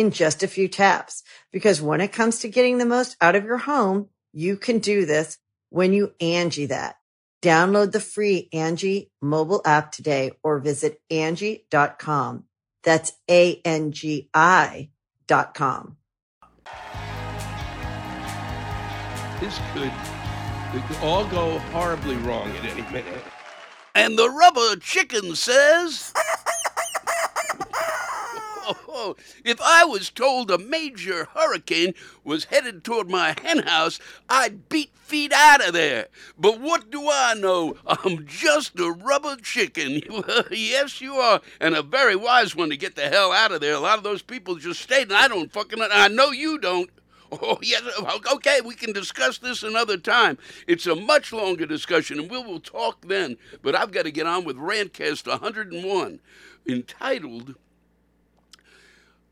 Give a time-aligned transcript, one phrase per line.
[0.00, 1.22] in just a few taps.
[1.52, 5.04] Because when it comes to getting the most out of your home, you can do
[5.04, 6.96] this when you Angi that.
[7.42, 12.44] Download the free Angi mobile app today or visit Angi.com.
[12.82, 14.90] That's A-N-G-I
[15.26, 15.96] dot com.
[19.40, 19.92] This could,
[20.74, 23.22] it could all go horribly wrong at any minute.
[23.94, 26.12] And the rubber chicken says.
[29.44, 33.98] If I was told a major hurricane was headed toward my henhouse,
[34.28, 36.06] I'd beat feet out of there.
[36.38, 37.76] But what do I know?
[37.86, 40.00] I'm just a rubber chicken.
[40.50, 43.74] yes, you are, and a very wise one to get the hell out of there.
[43.74, 45.80] A lot of those people just stayed, and I don't fucking.
[45.80, 46.90] I know you don't.
[47.32, 47.82] Oh, yes.
[48.32, 50.36] Okay, we can discuss this another time.
[50.66, 53.36] It's a much longer discussion, and we will talk then.
[53.62, 56.18] But I've got to get on with Rantcast 101,
[56.68, 57.54] entitled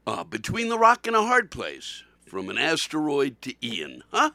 [0.09, 4.03] uh, Between the Rock and a Hard Place From an Asteroid to Ian.
[4.11, 4.31] Huh?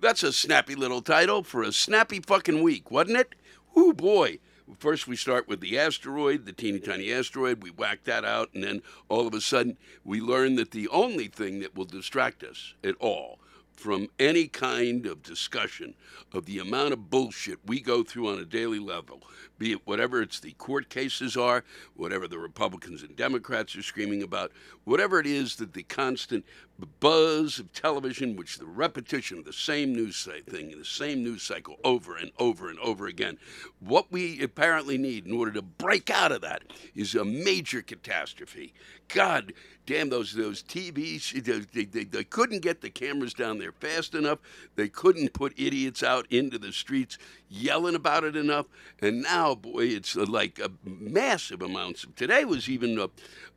[0.00, 3.34] That's a snappy little title for a snappy fucking week, wasn't it?
[3.76, 4.38] Ooh, boy.
[4.78, 7.62] First, we start with the asteroid, the teeny tiny asteroid.
[7.62, 11.28] We whack that out, and then all of a sudden, we learn that the only
[11.28, 13.37] thing that will distract us at all
[13.78, 15.94] from any kind of discussion
[16.32, 19.22] of the amount of bullshit we go through on a daily level,
[19.56, 21.62] be it whatever it's the court cases are,
[21.94, 24.50] whatever the Republicans and Democrats are screaming about,
[24.82, 26.44] whatever it is that the constant
[26.86, 31.76] buzz of television, which the repetition of the same news thing, the same news cycle
[31.82, 33.38] over and over and over again,
[33.80, 36.62] what we apparently need in order to break out of that
[36.94, 38.72] is a major catastrophe.
[39.08, 39.52] God
[39.86, 41.32] damn those those TVs!
[41.72, 44.38] They, they, they couldn't get the cameras down there fast enough.
[44.76, 47.16] They couldn't put idiots out into the streets
[47.48, 48.66] yelling about it enough.
[49.00, 52.06] And now, boy, it's uh, like a massive amounts.
[52.16, 53.08] Today was even, uh,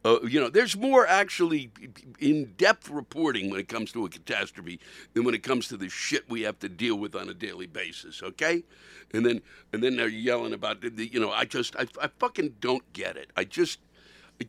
[0.06, 1.72] uh, you know, there's more actually
[2.20, 4.80] in-depth reporting when it comes to a catastrophe
[5.14, 7.68] than when it comes to the shit we have to deal with on a daily
[7.68, 8.24] basis.
[8.24, 8.64] Okay,
[9.14, 9.42] and then
[9.74, 13.18] and then they're yelling about the, you know, I just I, I fucking don't get
[13.18, 13.30] it.
[13.36, 13.80] I just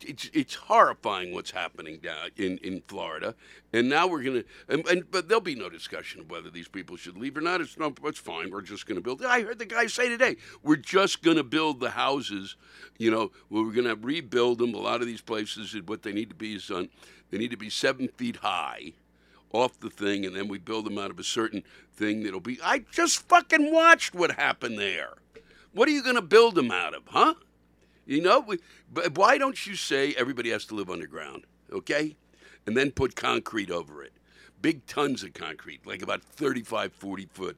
[0.01, 3.35] it's it's horrifying what's happening down in, in Florida,
[3.71, 6.97] and now we're gonna and, and, but there'll be no discussion of whether these people
[6.97, 7.61] should leave or not.
[7.61, 8.51] It's no, it's fine.
[8.51, 9.23] We're just gonna build.
[9.23, 12.55] I heard the guy say today, we're just gonna build the houses.
[12.97, 14.73] You know, we're gonna rebuild them.
[14.73, 16.89] A lot of these places, what they need to be is on,
[17.29, 18.93] they need to be seven feet high,
[19.51, 21.63] off the thing, and then we build them out of a certain
[21.95, 22.59] thing that'll be.
[22.63, 25.13] I just fucking watched what happened there.
[25.73, 27.35] What are you gonna build them out of, huh?
[28.05, 28.59] You know, we,
[28.91, 32.15] but why don't you say everybody has to live underground, okay?
[32.65, 34.13] And then put concrete over it.
[34.61, 37.57] Big tons of concrete, like about 35, 40 foot.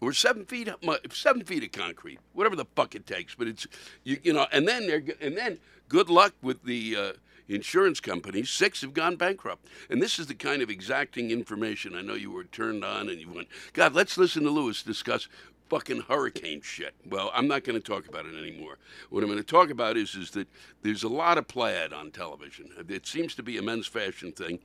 [0.00, 0.68] Or seven feet,
[1.12, 3.34] seven feet of concrete, whatever the fuck it takes.
[3.34, 3.66] But it's,
[4.02, 5.58] you, you know, and then they're, and then
[5.88, 7.12] good luck with the uh,
[7.48, 8.48] insurance companies.
[8.48, 11.94] Six have gone bankrupt, and this is the kind of exacting information.
[11.94, 15.28] I know you were turned on and you went, God, let's listen to Lewis discuss
[15.70, 16.94] fucking hurricane shit.
[17.08, 18.78] Well, I'm not going to talk about it anymore.
[19.08, 20.48] What I'm going to talk about is is that
[20.82, 22.70] there's a lot of plaid on television.
[22.88, 24.58] It seems to be a men's fashion thing,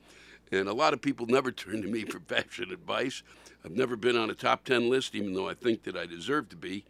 [0.50, 3.22] and a lot of people never turn to me for fashion advice.
[3.64, 6.48] I've never been on a top ten list, even though I think that I deserve
[6.50, 6.84] to be,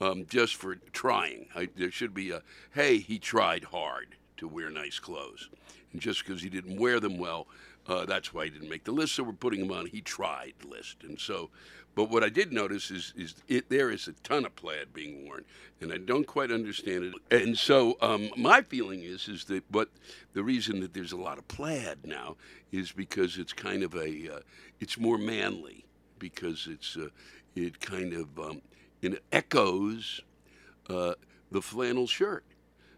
[0.00, 1.46] um, just for trying.
[1.56, 2.42] I, there should be a
[2.74, 5.48] hey, he tried hard to wear nice clothes,
[5.92, 7.46] and just because he didn't wear them well.
[7.84, 9.86] Uh, that's why he didn't make the list, so we're putting him on.
[9.86, 11.50] He tried list, and so
[11.94, 15.26] but what I did notice is, is it, there is a ton of plaid being
[15.26, 15.44] worn,
[15.80, 17.14] and I don't quite understand it.
[17.42, 19.90] And so um, my feeling is is that what
[20.32, 22.36] the reason that there's a lot of plaid now
[22.70, 24.40] is because it's kind of a uh,
[24.80, 25.84] it's more manly
[26.18, 27.08] because it's uh,
[27.54, 28.62] it kind of um,
[29.02, 30.22] it echoes
[30.88, 31.14] uh,
[31.50, 32.44] the flannel shirt,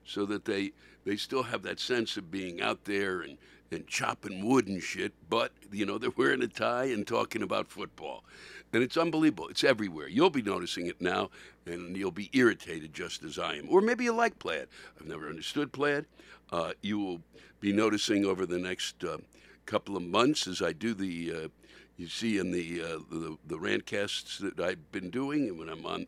[0.04, 0.72] so that they
[1.04, 3.38] they still have that sense of being out there and
[3.74, 7.68] and chopping wood and shit, but you know they're wearing a tie and talking about
[7.68, 8.24] football,
[8.72, 9.48] and it's unbelievable.
[9.48, 10.08] It's everywhere.
[10.08, 11.30] You'll be noticing it now,
[11.66, 13.66] and you'll be irritated just as I am.
[13.68, 14.68] Or maybe you like plaid.
[14.98, 16.06] I've never understood plaid.
[16.50, 17.20] Uh, you will
[17.60, 19.18] be noticing over the next uh,
[19.66, 21.32] couple of months as I do the.
[21.44, 21.48] Uh,
[21.96, 25.86] you see in the, uh, the the rantcasts that I've been doing, and when I'm
[25.86, 26.06] on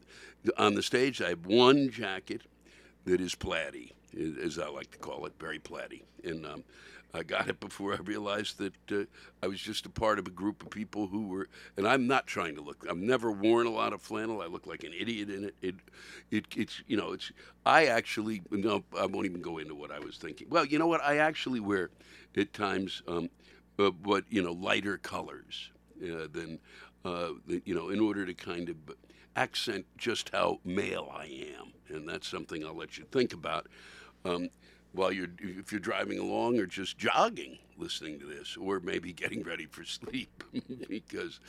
[0.56, 2.42] on the stage, I have one jacket
[3.04, 3.92] that is plaady,
[4.42, 6.64] as I like to call it, very plaady, and um,
[7.16, 9.04] I got it before I realized that uh,
[9.42, 12.26] I was just a part of a group of people who were, and I'm not
[12.26, 12.86] trying to look.
[12.88, 14.42] I've never worn a lot of flannel.
[14.42, 15.54] I look like an idiot in it.
[15.62, 15.74] It,
[16.30, 17.32] it it's you know, it's.
[17.64, 20.48] I actually no, I won't even go into what I was thinking.
[20.50, 21.02] Well, you know what?
[21.02, 21.90] I actually wear
[22.36, 23.30] at times, um,
[23.78, 25.70] uh, what you know, lighter colors
[26.02, 26.58] uh, than,
[27.04, 27.30] uh,
[27.64, 28.76] you know, in order to kind of
[29.36, 31.24] accent just how male I
[31.58, 33.66] am, and that's something I'll let you think about.
[34.24, 34.50] Um,
[34.96, 39.42] while you're if you're driving along or just jogging listening to this or maybe getting
[39.42, 40.42] ready for sleep.
[40.88, 41.40] Because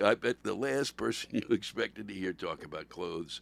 [0.00, 3.40] I bet the last person you expected to hear talk about clothes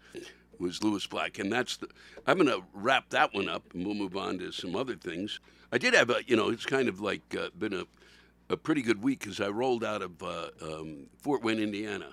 [0.58, 1.38] was Lewis Black.
[1.38, 1.88] And that's the
[2.26, 5.40] I'm going to wrap that one up and we'll move on to some other things.
[5.72, 7.84] I did have a you know it's kind of like uh, been a
[8.48, 12.12] a pretty good week because I rolled out of uh, um, Fort Wayne, Indiana,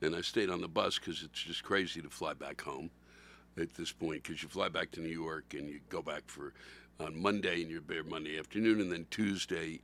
[0.00, 2.90] and I stayed on the bus because it's just crazy to fly back home
[3.60, 6.52] at this point because you fly back to New York and you go back for
[7.02, 9.80] on Monday and you're there Monday afternoon, and then Tuesday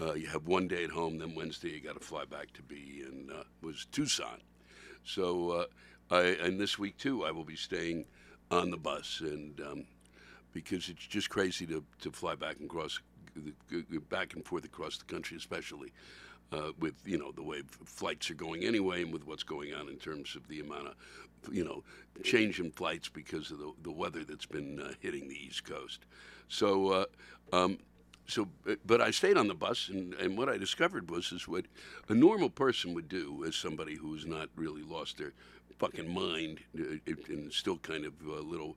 [0.00, 1.18] uh, you have one day at home.
[1.18, 4.40] Then Wednesday you got to fly back to be in uh, was Tucson.
[5.04, 5.64] So uh,
[6.10, 8.06] I and this week too I will be staying
[8.50, 9.84] on the bus and um,
[10.52, 13.00] because it's just crazy to, to fly back and cross
[14.10, 15.92] back and forth across the country, especially
[16.52, 19.88] uh, with you know the way flights are going anyway, and with what's going on
[19.88, 20.94] in terms of the amount of
[21.50, 21.82] you know
[22.22, 26.00] change in flights because of the, the weather that's been uh, hitting the East Coast.
[26.48, 26.88] So.
[26.88, 27.04] Uh,
[27.52, 27.78] um,
[28.28, 28.48] so,
[28.86, 31.66] but I stayed on the bus, and, and what I discovered was is what
[32.08, 35.32] a normal person would do as somebody who's not really lost their
[35.78, 38.76] fucking mind uh, and still kind of a little,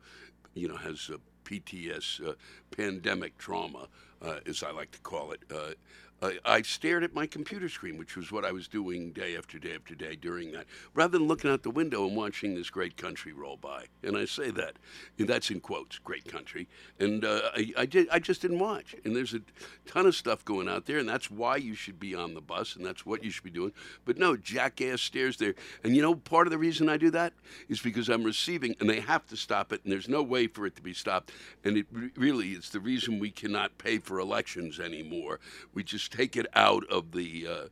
[0.56, 2.34] you know, has a PTS, uh,
[2.76, 3.88] pandemic trauma,
[4.22, 5.42] uh, as I like to call it.
[5.54, 5.74] Uh,
[6.22, 9.76] I stared at my computer screen, which was what I was doing day after day
[9.76, 13.34] after day during that, rather than looking out the window and watching this great country
[13.34, 13.86] roll by.
[14.02, 14.78] And I say that,
[15.20, 16.68] and that's in quotes, great country.
[17.00, 18.96] And uh, I, I, did, I just didn't watch.
[19.04, 19.42] And there's a
[19.86, 22.76] ton of stuff going out there, and that's why you should be on the bus,
[22.76, 23.74] and that's what you should be doing.
[24.06, 25.54] But no, jackass stares there.
[25.84, 27.34] And you know, part of the reason I do that
[27.68, 30.66] is because I'm receiving, and they have to stop it, and there's no way for
[30.66, 31.32] it to be stopped.
[31.64, 35.40] And it really, it's the reason we cannot pay for elections anymore.
[35.74, 37.68] We just take it out of the uh,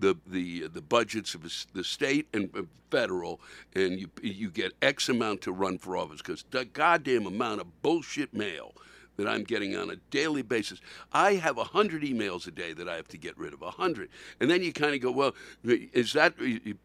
[0.00, 1.42] the the the budgets of
[1.72, 3.40] the state and federal,
[3.74, 7.82] and you you get X amount to run for office because the goddamn amount of
[7.82, 8.74] bullshit mail
[9.18, 10.80] that I'm getting on a daily basis.
[11.12, 13.60] I have a hundred emails a day that I have to get rid of.
[13.62, 14.08] A hundred,
[14.40, 15.34] and then you kind of go, well,
[15.64, 16.34] is that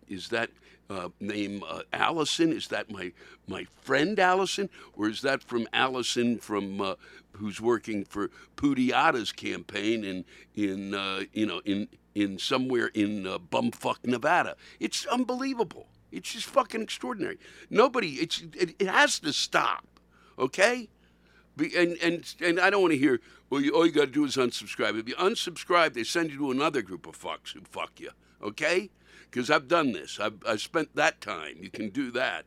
[0.10, 0.50] is that
[0.90, 2.52] uh, name uh, Allison?
[2.52, 3.14] Is that my
[3.48, 6.96] my friend Allison, or is that from Allison from uh,
[7.34, 10.26] who's working for Pudiata's campaign in
[10.56, 14.56] in uh, you know in in somewhere in uh, bumfuck Nevada?
[14.80, 15.88] It's unbelievable.
[16.12, 17.38] It's just fucking extraordinary.
[17.70, 18.14] Nobody.
[18.14, 19.86] It's it, it has to stop.
[20.40, 20.90] Okay.
[21.58, 23.20] And and and I don't want to hear.
[23.50, 25.00] Well, you, all you got to do is unsubscribe.
[25.00, 28.10] If you unsubscribe, they send you to another group of fucks who fuck you.
[28.42, 28.90] Okay
[29.34, 30.20] because I've done this.
[30.20, 31.56] I've, I've spent that time.
[31.60, 32.46] You can do that.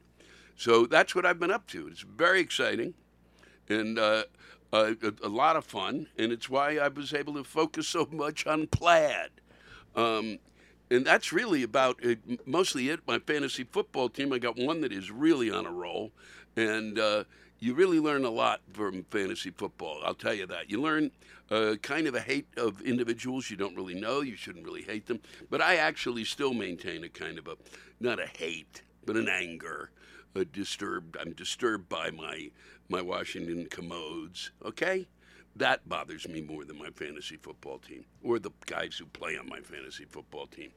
[0.56, 1.88] So that's what I've been up to.
[1.88, 2.94] It's very exciting
[3.68, 4.22] and uh,
[4.72, 4.94] a,
[5.24, 8.68] a, lot of fun, and it's why I was able to focus so much on
[8.68, 9.30] plaid.
[9.96, 10.38] Um,
[10.88, 13.00] and that's really about it, mostly it.
[13.08, 16.12] My fantasy football team, I got one that is really on a roll,
[16.54, 17.24] and uh,
[17.58, 20.00] you really learn a lot from fantasy football.
[20.04, 20.70] I'll tell you that.
[20.70, 21.10] You learn
[21.50, 24.20] uh, kind of a hate of individuals you don't really know.
[24.20, 25.20] You shouldn't really hate them.
[25.50, 27.56] But I actually still maintain a kind of a,
[28.00, 29.90] not a hate, but an anger.
[30.34, 31.16] A disturbed.
[31.18, 32.50] I'm disturbed by my
[32.90, 34.50] my Washington commodes.
[34.62, 35.06] Okay,
[35.56, 39.48] that bothers me more than my fantasy football team or the guys who play on
[39.48, 40.72] my fantasy football team,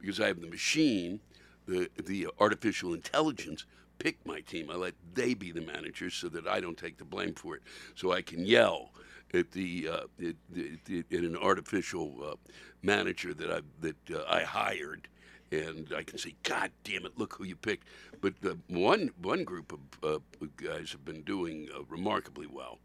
[0.00, 1.20] because I have the machine,
[1.68, 3.64] the the artificial intelligence
[3.98, 4.70] pick my team.
[4.70, 7.62] I let they be the managers so that I don't take the blame for it.
[7.94, 8.90] So I can yell
[9.34, 12.34] at the uh, at, an artificial uh,
[12.82, 15.08] manager that I that uh, I hired,
[15.50, 17.18] and I can say, "God damn it!
[17.18, 17.88] Look who you picked."
[18.20, 22.78] But the one one group of uh, guys have been doing uh, remarkably well.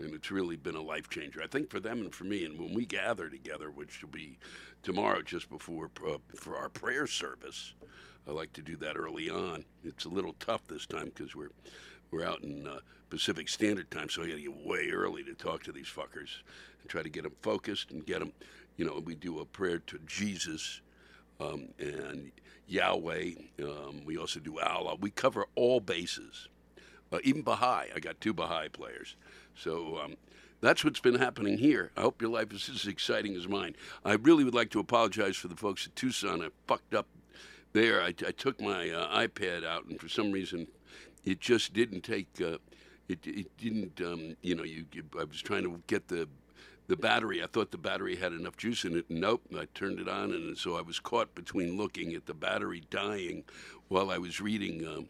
[0.00, 2.44] And it's really been a life changer, I think, for them and for me.
[2.44, 4.38] And when we gather together, which will be
[4.82, 7.74] tomorrow, just before uh, for our prayer service,
[8.26, 9.64] I like to do that early on.
[9.84, 11.50] It's a little tough this time because we're
[12.10, 12.78] we're out in uh,
[13.10, 16.42] Pacific Standard Time, so I got to get way early to talk to these fuckers
[16.80, 18.32] and try to get them focused and get them.
[18.76, 20.80] You know, we do a prayer to Jesus
[21.40, 22.30] um, and
[22.68, 23.32] Yahweh.
[23.62, 24.96] Um, we also do Allah.
[25.00, 26.48] We cover all bases,
[27.12, 27.88] uh, even Baha'i.
[27.94, 29.16] I got two Baha'i players,
[29.54, 30.00] so.
[30.02, 30.16] Um,
[30.60, 31.90] that's what's been happening here.
[31.94, 33.76] I hope your life is as exciting as mine.
[34.02, 36.40] I really would like to apologize for the folks at Tucson.
[36.40, 37.06] I fucked up
[37.74, 38.00] there.
[38.00, 40.66] I, I took my uh, iPad out, and for some reason,
[41.24, 42.28] it just didn't take.
[42.40, 42.58] Uh,
[43.08, 44.00] it, it didn't.
[44.00, 45.02] Um, you know, you, you.
[45.20, 46.26] I was trying to get the
[46.86, 47.42] the battery.
[47.42, 49.06] I thought the battery had enough juice in it.
[49.08, 49.42] Nope.
[49.58, 53.44] I turned it on, and so I was caught between looking at the battery dying
[53.88, 55.08] while I was reading um,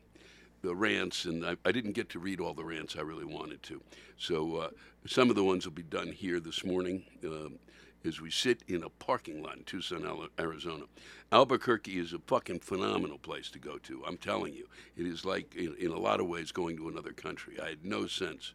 [0.62, 3.62] the rants, and I, I, didn't get to read all the rants I really wanted
[3.64, 3.82] to.
[4.16, 4.68] So uh,
[5.06, 7.04] some of the ones will be done here this morning.
[7.24, 7.58] Um,
[8.04, 10.84] as we sit in a parking lot in Tucson, Arizona.
[11.32, 14.02] Albuquerque is a fucking phenomenal place to go to.
[14.06, 17.12] I'm telling you, it is like in, in a lot of ways going to another
[17.12, 17.58] country.
[17.60, 18.54] I had no sense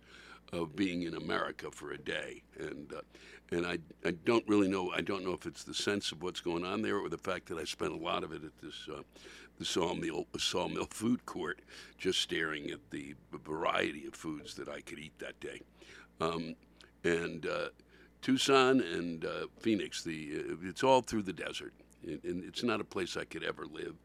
[0.51, 3.01] of being in America for a day, and uh,
[3.51, 4.91] and I I don't really know.
[4.91, 7.47] I don't know if it's the sense of what's going on there or the fact
[7.49, 8.87] that I spent a lot of it at this.
[8.91, 9.01] Uh,
[9.57, 11.59] the sawmill, sawmill food court,
[11.97, 13.13] just staring at the
[13.43, 15.61] variety of foods that I could eat that day.
[16.21, 16.55] Um,
[17.03, 17.67] and uh,
[18.21, 21.73] Tucson and uh, Phoenix, the uh, it's all through the desert,
[22.05, 23.95] and, and, it's not a place I could ever live.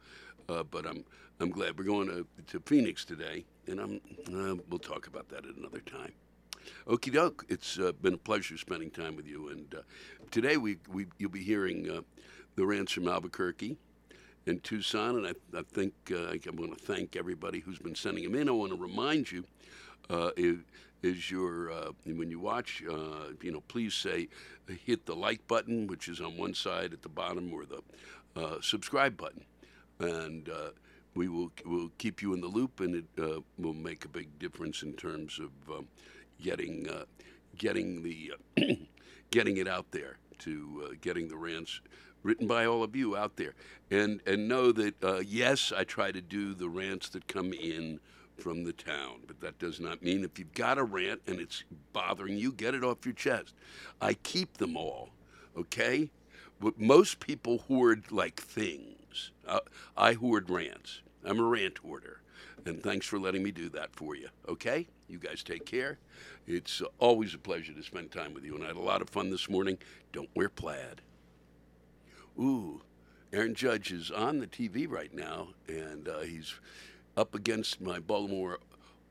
[0.49, 1.05] Uh, but I'm
[1.41, 5.45] I'm glad we're going to, to Phoenix today, and I'm uh, we'll talk about that
[5.47, 6.13] at another time.
[6.87, 7.45] Okie doke.
[7.49, 9.49] It's been a pleasure spending time with you.
[9.49, 9.75] And
[10.31, 12.05] today we, we you'll be hearing
[12.57, 13.77] the rants from Albuquerque
[14.47, 15.17] and Tucson.
[15.17, 18.49] And I, I think uh, I'm going to thank everybody who's been sending them in.
[18.49, 19.45] I want to remind you.
[20.11, 20.31] Uh,
[21.05, 24.29] is your uh, when you watch, you know, please say
[24.85, 27.83] hit the like button, which is on one side at the bottom, or the
[28.61, 29.45] subscribe button,
[30.01, 30.49] and
[31.15, 34.39] we will will keep you in the loop, and it uh, will make a big
[34.39, 35.89] difference in terms of um,
[36.43, 37.05] getting uh,
[37.57, 38.75] getting the uh,
[39.31, 41.81] getting it out there to uh, getting the rants
[42.23, 43.55] written by all of you out there,
[43.91, 48.01] and and know that uh, yes, I try to do the rants that come in
[48.39, 51.65] from the town, but that does not mean if you've got a rant and it's
[51.93, 53.55] bothering you, get it off your chest.
[54.01, 55.11] I keep them all,
[55.57, 56.11] okay?
[56.61, 59.31] But most people hoard like things.
[59.47, 59.61] Uh,
[59.97, 61.01] I hoard rants.
[61.25, 62.21] I'm a rant hoarder.
[62.67, 64.29] And thanks for letting me do that for you.
[64.49, 64.87] Okay?
[65.09, 65.99] You guys take care.
[66.47, 68.55] It's always a pleasure to spend time with you.
[68.55, 69.79] And I had a lot of fun this morning.
[70.13, 71.03] Don't wear plaid.
[72.39, 72.81] Ooh,
[73.33, 76.55] Aaron Judge is on the TV right now, and uh, he's
[77.17, 78.59] up against my Baltimore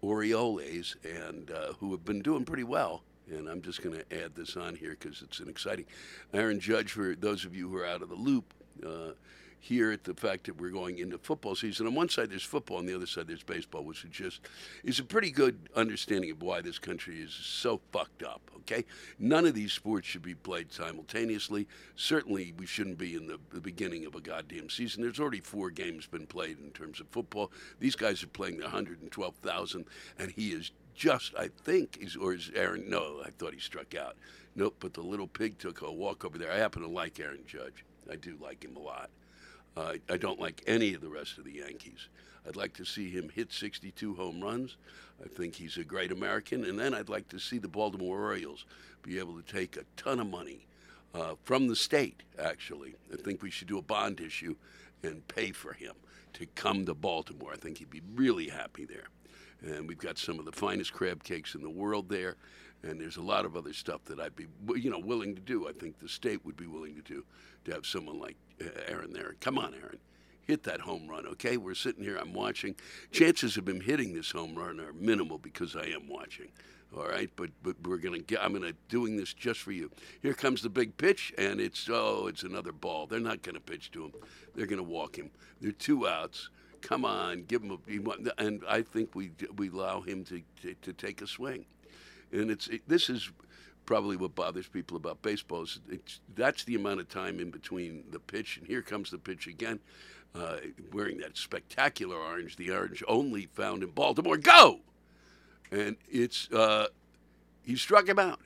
[0.01, 3.03] Orioles, and uh, who have been doing pretty well.
[3.29, 5.85] And I'm just going to add this on here because it's an exciting.
[6.33, 8.53] Aaron Judge, for those of you who are out of the loop,
[8.85, 9.13] uh,
[9.63, 11.87] here at the fact that we're going into football season.
[11.87, 14.41] On one side, there's football, on the other side, there's baseball, which is just
[14.83, 18.41] is a pretty good understanding of why this country is so fucked up.
[18.57, 18.83] Okay,
[19.19, 21.65] none of these sports should be played simultaneously.
[21.95, 25.01] Certainly, we shouldn't be in the, the beginning of a goddamn season.
[25.01, 27.49] There's already four games been played in terms of football.
[27.79, 29.85] These guys are playing the 112,000,
[30.19, 32.89] and he is just, I think, is or is Aaron?
[32.89, 34.17] No, I thought he struck out.
[34.57, 36.51] Nope, but the little pig took a walk over there.
[36.51, 37.85] I happen to like Aaron Judge.
[38.11, 39.09] I do like him a lot.
[39.75, 42.09] Uh, I don't like any of the rest of the Yankees.
[42.47, 44.77] I'd like to see him hit 62 home runs.
[45.23, 46.65] I think he's a great American.
[46.65, 48.65] And then I'd like to see the Baltimore Orioles
[49.01, 50.65] be able to take a ton of money
[51.13, 52.95] uh, from the state, actually.
[53.11, 54.55] I think we should do a bond issue
[55.03, 55.93] and pay for him
[56.33, 57.51] to come to Baltimore.
[57.53, 59.07] I think he'd be really happy there.
[59.61, 62.35] And we've got some of the finest crab cakes in the world there.
[62.83, 65.67] And there's a lot of other stuff that I'd be, you know, willing to do.
[65.67, 67.23] I think the state would be willing to do
[67.65, 69.35] to have someone like uh, Aaron there.
[69.39, 69.99] Come on, Aaron.
[70.45, 71.55] Hit that home run, okay?
[71.55, 72.75] We're sitting here, I'm watching.
[73.11, 76.49] Chances of him hitting this home run are minimal because I am watching.
[76.95, 78.43] All right, but but we're gonna get.
[78.43, 79.89] I'm gonna doing this just for you.
[80.21, 83.07] Here comes the big pitch, and it's oh, it's another ball.
[83.07, 84.13] They're not gonna pitch to him.
[84.53, 85.31] They're gonna walk him.
[85.59, 86.49] They're two outs.
[86.81, 88.31] Come on, give him a.
[88.37, 91.65] And I think we we allow him to to, to take a swing,
[92.33, 93.31] and it's it, this is
[93.85, 95.79] probably what bothers people about baseball is
[96.35, 99.79] that's the amount of time in between the pitch and here comes the pitch again
[100.35, 100.57] uh,
[100.91, 104.37] wearing that spectacular orange the orange only found in baltimore.
[104.37, 104.79] Go!
[105.71, 106.87] And it's uh,
[107.63, 108.39] he struck him out.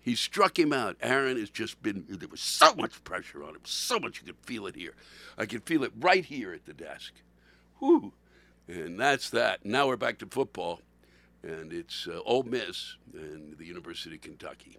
[0.00, 0.96] He struck him out.
[1.00, 4.44] Aaron has just been there was so much pressure on him so much you could
[4.44, 4.94] feel it here.
[5.36, 7.14] I could feel it right here at the desk.
[7.78, 8.12] Whew.
[8.68, 9.64] and that's that.
[9.64, 10.80] Now we're back to football
[11.46, 14.78] and it's uh, Ole Miss and the University of Kentucky.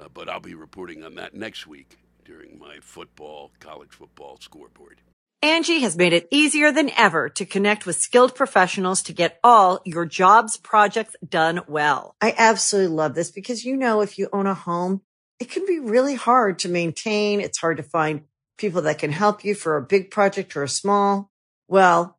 [0.00, 5.00] Uh, but I'll be reporting on that next week during my football, college football scoreboard.
[5.42, 9.80] Angi has made it easier than ever to connect with skilled professionals to get all
[9.84, 12.14] your jobs projects done well.
[12.20, 15.00] I absolutely love this because, you know, if you own a home,
[15.38, 17.40] it can be really hard to maintain.
[17.40, 18.24] It's hard to find
[18.58, 21.30] people that can help you for a big project or a small.
[21.68, 22.18] Well,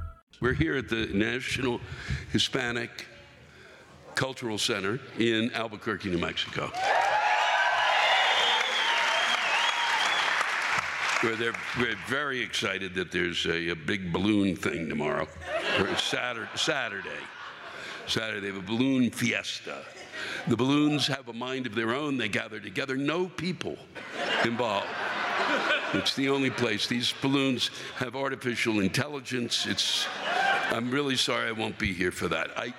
[0.41, 1.79] We're here at the National
[2.31, 3.05] Hispanic
[4.15, 6.71] Cultural Center in Albuquerque, New Mexico.
[11.23, 15.27] We're, there, we're very excited that there's a, a big balloon thing tomorrow,
[15.79, 17.09] or Saturday, Saturday.
[18.07, 19.85] Saturday, they have a balloon fiesta.
[20.47, 22.17] The balloons have a mind of their own.
[22.17, 22.97] They gather together.
[22.97, 23.77] No people
[24.43, 24.87] involved.
[25.93, 26.87] It's the only place.
[26.87, 29.67] These balloons have artificial intelligence.
[29.67, 30.07] It's.
[30.71, 32.51] I'm really sorry I won't be here for that.
[32.57, 32.73] I,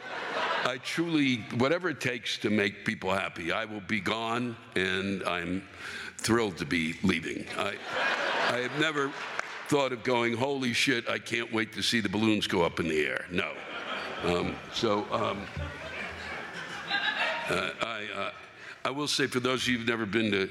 [0.64, 5.62] I truly, whatever it takes to make people happy, I will be gone, and I'm
[6.16, 7.44] thrilled to be leaving.
[7.58, 7.74] I,
[8.48, 9.12] I have never
[9.68, 12.88] thought of going, holy shit, I can't wait to see the balloons go up in
[12.88, 13.26] the air.
[13.30, 13.52] No.
[14.24, 15.42] Um, so um,
[17.50, 18.30] uh, I, uh,
[18.86, 20.48] I will say, for those of you who've never been to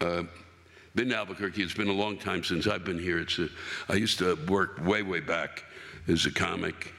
[0.00, 0.22] uh,
[0.94, 3.18] been to Albuquerque, it's been a long time since I've been here.
[3.18, 3.48] It's a,
[3.88, 5.64] I used to work way, way back
[6.08, 6.92] as a comic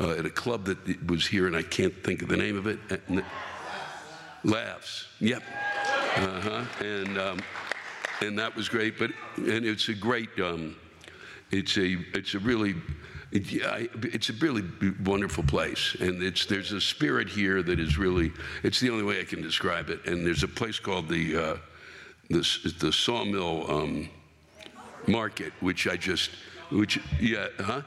[0.00, 2.66] uh, at a club that was here, and I can't think of the name of
[2.66, 2.78] it.
[4.44, 5.08] Laughs.
[5.20, 5.42] Yep.
[6.16, 6.64] Uh-huh.
[6.84, 7.38] And um,
[8.20, 8.98] and that was great.
[8.98, 10.28] But and it's a great.
[10.38, 10.76] Um,
[11.50, 12.74] it's a it's a really
[13.32, 14.64] it's a really
[15.04, 19.20] wonderful place, and it's there's a spirit here that is really it's the only way
[19.20, 20.04] I can describe it.
[20.06, 21.56] And there's a place called the uh,
[22.30, 24.08] the, the Sawmill um,
[25.06, 26.30] Market, which I just
[26.70, 27.82] which yeah huh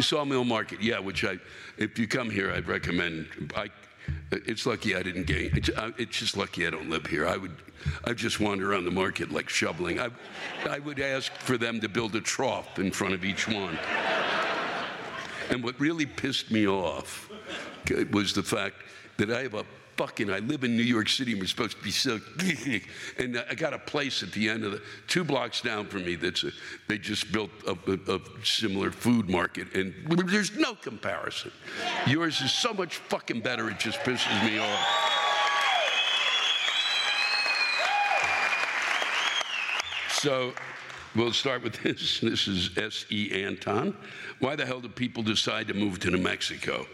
[0.00, 1.38] Sawmill Market yeah, which I
[1.76, 3.28] if you come here I'd recommend.
[3.56, 3.68] I
[4.32, 5.50] it's lucky I didn't gain.
[5.54, 7.26] It's, uh, it's, just lucky I don't live here.
[7.26, 7.54] I would,
[8.04, 10.00] I just wander around the market like shoveling.
[10.00, 10.08] I,
[10.68, 13.78] I would ask for them to build a trough in front of each one.
[15.50, 17.30] and what really pissed me off
[18.12, 18.76] was the fact
[19.16, 19.64] that I have a
[19.98, 22.20] fucking, I live in New York City and we're supposed to be so,
[23.18, 26.04] and uh, I got a place at the end of the, two blocks down from
[26.04, 26.52] me that's a,
[26.86, 29.92] they just built a, a, a similar food market and
[30.28, 31.50] there's no comparison.
[32.06, 35.18] Yours is so much fucking better, it just pisses me off.
[40.10, 40.52] So
[41.16, 42.20] we'll start with this.
[42.20, 43.42] This is S.E.
[43.44, 43.96] Anton.
[44.38, 46.86] Why the hell do people decide to move to New Mexico?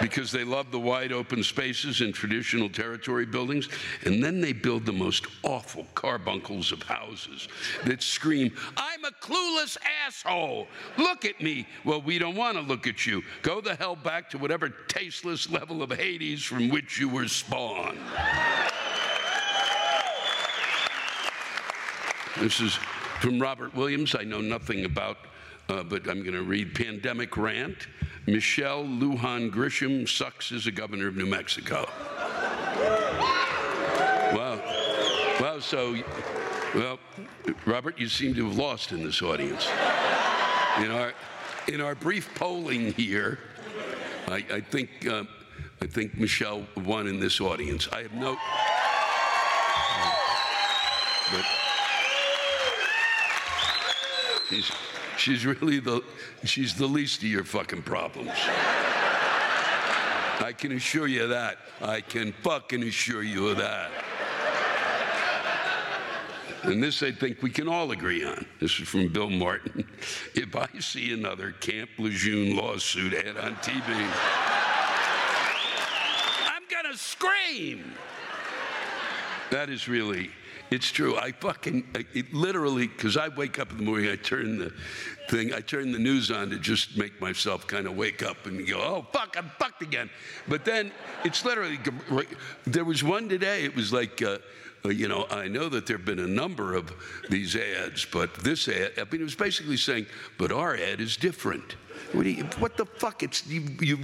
[0.00, 3.68] Because they love the wide open spaces in traditional territory buildings.
[4.04, 7.48] And then they build the most awful carbuncles of houses
[7.84, 10.68] that scream, I'm a clueless asshole.
[10.98, 11.66] Look at me.
[11.84, 13.22] Well, we don't want to look at you.
[13.42, 17.98] Go the hell back to whatever tasteless level of Hades from which you were spawned.
[22.38, 22.74] This is
[23.20, 24.14] from Robert Williams.
[24.14, 25.16] I know nothing about,
[25.68, 27.88] uh, but I'm going to read Pandemic Rant.
[28.26, 31.88] Michelle Lujan Grisham sucks as a governor of New Mexico.
[34.32, 34.60] wow.
[35.40, 35.96] Wow, so,
[36.74, 36.98] well,
[37.66, 39.68] Robert, you seem to have lost in this audience.
[40.78, 41.12] In our,
[41.68, 43.38] in our brief polling here,
[44.28, 45.24] I, I think, uh,
[45.82, 47.88] I think Michelle won in this audience.
[47.92, 48.36] I have no.
[51.32, 51.44] But
[55.26, 56.00] she's really the
[56.44, 58.30] she's the least of your fucking problems.
[60.38, 61.58] I can assure you of that.
[61.80, 63.90] I can fucking assure you of that.
[66.62, 68.46] And this I think we can all agree on.
[68.60, 69.84] This is from Bill Martin.
[70.34, 73.82] If I see another Camp Lejeune lawsuit ad on TV,
[76.46, 77.92] I'm gonna scream.
[79.50, 80.30] That is really,
[80.70, 81.16] it's true.
[81.16, 84.72] I fucking, I, it literally, because I wake up in the morning, I turn the
[85.28, 88.66] thing, I turn the news on to just make myself kind of wake up and
[88.66, 90.10] go, oh, fuck, I'm fucked again.
[90.48, 90.92] But then
[91.24, 91.78] it's literally,
[92.66, 94.38] there was one today, it was like, uh,
[94.84, 96.92] uh, you know, I know that there have been a number of
[97.28, 100.06] these ads, but this ad, I mean, it was basically saying,
[100.38, 101.76] but our ad is different.
[102.12, 103.22] What, you, what the fuck?
[103.22, 103.98] It's you, you,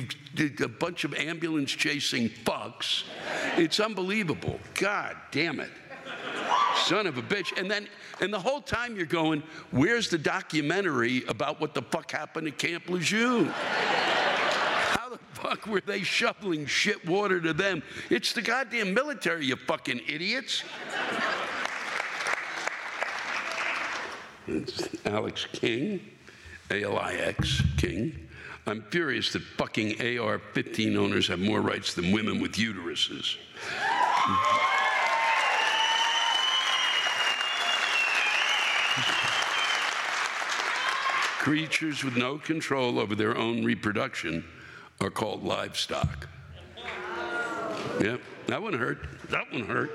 [0.60, 3.04] a bunch of ambulance chasing fucks.
[3.56, 4.58] It's unbelievable.
[4.74, 5.70] God damn it.
[6.76, 7.58] Son of a bitch.
[7.58, 7.88] And then,
[8.20, 12.58] and the whole time you're going, where's the documentary about what the fuck happened at
[12.58, 13.46] Camp Lejeune?
[13.46, 17.82] How the fuck were they shoveling shit water to them?
[18.10, 20.62] It's the goddamn military, you fucking idiots.
[24.48, 26.00] It's Alex King,
[26.70, 28.28] A L I X King.
[28.66, 33.36] I'm furious that fucking AR 15 owners have more rights than women with uteruses.
[41.38, 44.44] Creatures with no control over their own reproduction
[45.00, 46.28] are called livestock.
[48.00, 49.06] Yep, that one hurt.
[49.28, 49.90] That one hurt.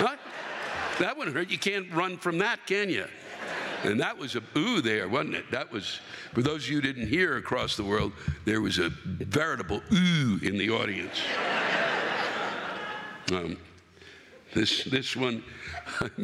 [0.00, 0.18] What?
[0.98, 1.50] That one hurt.
[1.50, 3.06] You can't run from that, can you?
[3.82, 5.50] And that was a ooh there, wasn't it?
[5.50, 6.00] That was,
[6.32, 8.12] for those of you who didn't hear across the world,
[8.44, 11.20] there was a veritable ooh in the audience.
[13.32, 13.56] Um,
[14.54, 15.42] this, this one,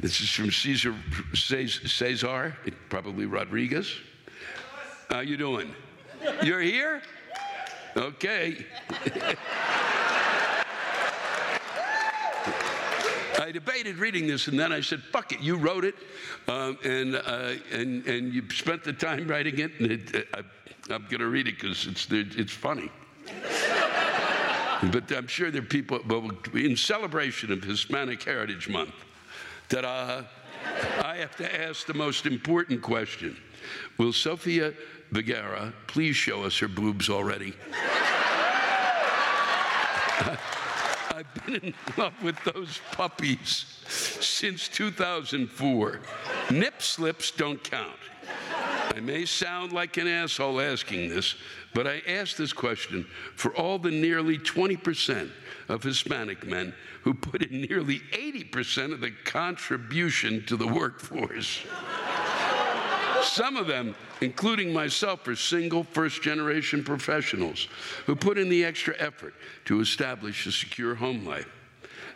[0.00, 0.94] this is from Caesar,
[1.34, 2.56] Cesar,
[2.88, 3.94] probably Rodriguez.
[5.08, 5.74] How you doing?
[6.42, 7.00] You're here?
[7.96, 8.66] Okay.
[13.40, 15.94] I debated reading this, and then I said, "Fuck it, you wrote it,
[16.48, 20.42] um, and uh, and and you spent the time writing it, and it, uh,
[20.90, 22.90] I, am going to read it because it's it's funny."
[24.82, 26.00] But I'm sure there are people,
[26.54, 28.94] in celebration of Hispanic Heritage Month,
[29.68, 30.22] that uh,
[31.02, 33.36] I have to ask the most important question:
[33.98, 34.72] Will Sofia
[35.10, 37.54] Vergara, please show us her boobs already.
[41.10, 46.00] I've been in love with those puppies since 2004.
[46.50, 47.98] Nip slips don't count.
[48.94, 51.36] I may sound like an asshole asking this,
[51.74, 55.30] but I ask this question for all the nearly 20%
[55.68, 61.64] of Hispanic men who put in nearly 80% of the contribution to the workforce.
[63.22, 67.68] Some of them, including myself, are single first generation professionals
[68.06, 69.34] who put in the extra effort
[69.66, 71.57] to establish a secure home life.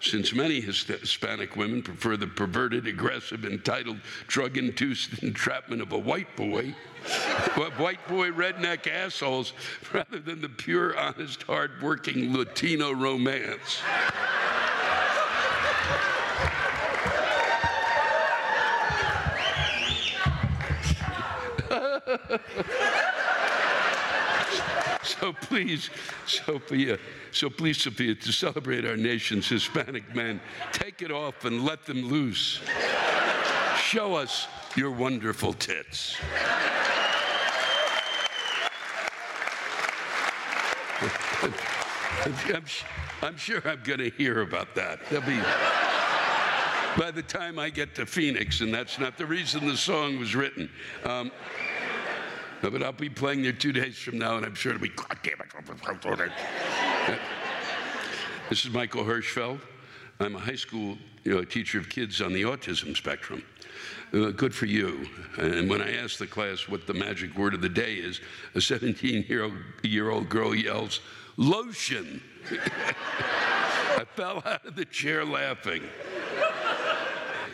[0.02, 6.34] Since many Hispanic women prefer the perverted, aggressive, entitled, drug induced entrapment of a white
[6.34, 6.74] boy,
[7.76, 9.52] white boy redneck assholes,
[9.92, 13.80] rather than the pure, honest, hard-working Latino romance.
[25.22, 25.88] so please,
[26.26, 26.98] Sofia,
[27.30, 30.40] so please, Sofia, to celebrate our nation's Hispanic men,
[30.72, 32.60] take it off and let them loose.
[33.78, 36.16] Show us your wonderful tits.
[42.24, 42.64] I'm,
[43.22, 45.08] I'm, sure I'm going to hear about that.
[45.08, 45.38] There'll be
[46.98, 50.34] by the time I get to Phoenix, and that's not the reason the song was
[50.34, 50.68] written.
[51.04, 51.30] Um,
[52.70, 55.18] but I'll be playing there two days from now, and I'm sure it'll be, God
[55.22, 57.20] damn it.
[58.48, 59.60] This is Michael Hirschfeld.
[60.20, 63.42] I'm a high school you know, teacher of kids on the autism spectrum.
[64.12, 65.08] Uh, good for you.
[65.38, 68.20] And when I ask the class what the magic word of the day is,
[68.54, 71.00] a 17 year old, year old girl yells,
[71.36, 72.22] lotion.
[72.50, 75.82] I fell out of the chair laughing.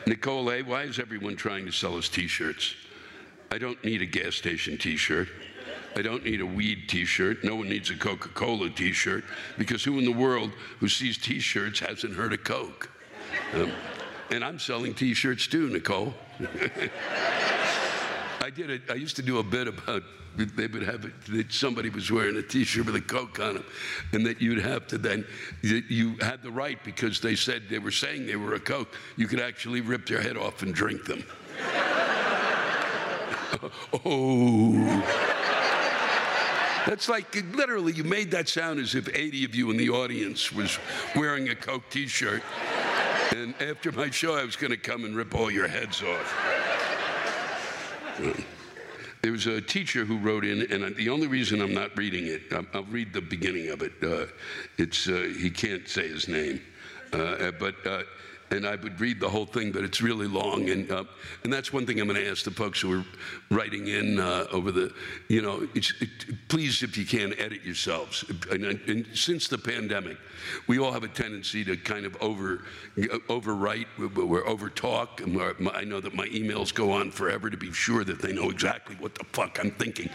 [0.07, 2.75] Nicole why is everyone trying to sell us t shirts?
[3.51, 5.29] I don't need a gas station t shirt.
[5.97, 7.43] I don't need a weed t shirt.
[7.43, 9.25] No one needs a Coca Cola t shirt
[9.57, 12.91] because who in the world who sees t shirts hasn't heard of Coke?
[13.55, 13.73] Um,
[14.31, 16.15] and I'm selling t shirts too, Nicole.
[18.41, 18.83] I did it.
[18.91, 20.03] I used to do a bit about
[20.37, 23.65] they would have it, that somebody was wearing a T-shirt with a Coke on them,
[24.13, 25.27] and that you'd have to then
[25.63, 28.95] you had the right because they said they were saying they were a Coke.
[29.17, 31.25] You could actually rip their head off and drink them.
[34.05, 35.35] Oh.
[36.87, 40.53] That's like literally, you made that sound as if 80 of you in the audience
[40.53, 40.79] was
[41.15, 42.43] wearing a Coke t shirt.
[43.37, 46.35] And after my show, I was going to come and rip all your heads off.
[49.21, 52.53] There was a teacher who wrote in, and the only reason I'm not reading it,
[52.73, 53.93] I'll, read the beginning of it.
[54.03, 54.27] Uh,
[54.79, 56.63] it's uh, he can't say his name,
[57.13, 58.03] uh, but uh,
[58.51, 61.05] and I would read the whole thing, but it's really long, and uh,
[61.45, 63.05] and that's one thing I'm going to ask the folks who are
[63.51, 64.93] writing in uh, over the,
[65.29, 65.93] you know, it,
[66.49, 68.25] please if you can edit yourselves.
[68.51, 70.17] And, and, since the pandemic,
[70.67, 72.65] we all have a tendency to kind of over
[72.97, 75.21] overwrite, we're over talk.
[75.23, 78.97] I know that my emails go on forever to be sure that they know exactly
[78.97, 80.11] what the fuck I'm thinking,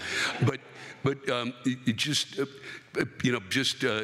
[0.45, 0.59] but
[1.03, 2.45] but um, it, it just uh,
[3.23, 4.03] you know just uh,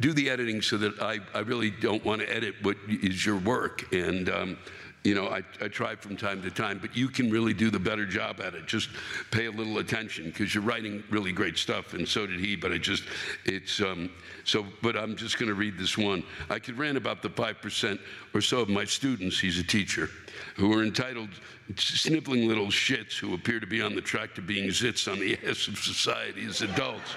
[0.00, 3.38] do the editing so that I, I really don't want to edit what is your
[3.38, 3.92] work.
[3.94, 4.58] And, um,
[5.04, 7.78] you know, I, I try from time to time, but you can really do the
[7.78, 8.66] better job at it.
[8.66, 8.88] Just
[9.30, 12.56] pay a little attention because you're writing really great stuff, and so did he.
[12.56, 13.04] But I just,
[13.44, 14.10] it's, um,
[14.44, 16.24] so, but I'm just going to read this one.
[16.50, 18.00] I could rant about the 5%
[18.34, 20.10] or so of my students, he's a teacher,
[20.56, 21.30] who are entitled
[21.76, 25.38] sniveling little shits who appear to be on the track to being zits on the
[25.48, 27.14] ass of society as adults.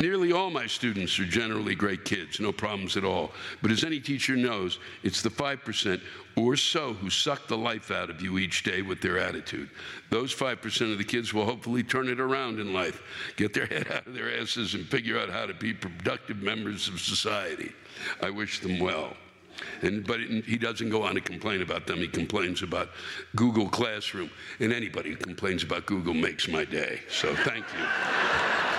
[0.00, 3.32] Nearly all my students are generally great kids, no problems at all.
[3.62, 6.00] But as any teacher knows, it's the 5%
[6.36, 9.70] or so who suck the life out of you each day with their attitude.
[10.10, 13.02] Those 5% of the kids will hopefully turn it around in life,
[13.36, 16.88] get their head out of their asses, and figure out how to be productive members
[16.88, 17.72] of society.
[18.20, 19.14] I wish them well.
[19.80, 21.98] And, but it, he doesn't go on to complain about them.
[21.98, 22.90] He complains about
[23.34, 24.30] Google Classroom.
[24.60, 27.00] And anybody who complains about Google makes my day.
[27.08, 28.75] So thank you.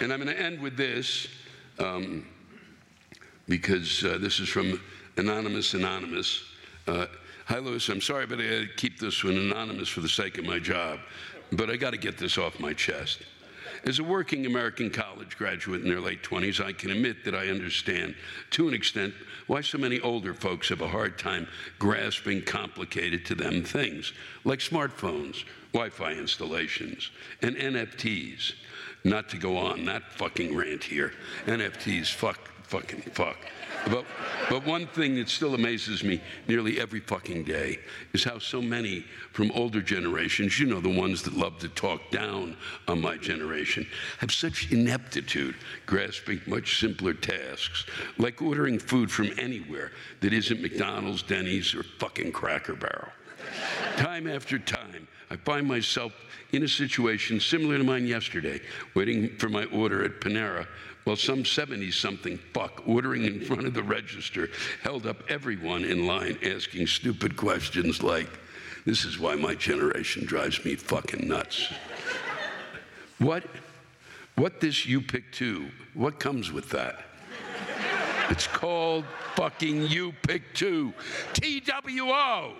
[0.00, 1.28] And I'm going to end with this
[1.78, 2.26] um,
[3.48, 4.80] because uh, this is from
[5.18, 6.42] Anonymous Anonymous.
[6.86, 7.06] Uh,
[7.50, 7.88] Hi, Lewis.
[7.88, 10.60] I'm sorry, but I got to keep this one anonymous for the sake of my
[10.60, 11.00] job.
[11.50, 13.22] But I got to get this off my chest.
[13.84, 17.48] As a working American college graduate in their late 20s, I can admit that I
[17.48, 18.14] understand,
[18.50, 19.14] to an extent,
[19.48, 21.48] why so many older folks have a hard time
[21.80, 24.12] grasping complicated to them things
[24.44, 27.10] like smartphones, Wi Fi installations,
[27.42, 28.52] and NFTs.
[29.04, 31.12] Not to go on that fucking rant here.
[31.46, 33.36] NFTs, fuck, fucking fuck.
[33.86, 34.04] But,
[34.50, 37.78] but one thing that still amazes me nearly every fucking day
[38.12, 42.10] is how so many from older generations, you know, the ones that love to talk
[42.10, 42.56] down
[42.88, 43.86] on my generation,
[44.18, 47.86] have such ineptitude grasping much simpler tasks,
[48.18, 53.08] like ordering food from anywhere that isn't McDonald's, Denny's, or fucking Cracker Barrel.
[53.96, 56.12] Time after time, I find myself
[56.52, 58.60] in a situation similar to mine yesterday,
[58.94, 60.66] waiting for my order at Panera,
[61.04, 64.50] while some 70 something fuck ordering in front of the register
[64.82, 68.28] held up everyone in line asking stupid questions like,
[68.84, 71.72] This is why my generation drives me fucking nuts.
[73.18, 73.44] what?
[74.34, 75.70] What this you pick two?
[75.94, 77.04] What comes with that?
[78.30, 80.94] It's called fucking you pick two.
[81.34, 82.54] TWO.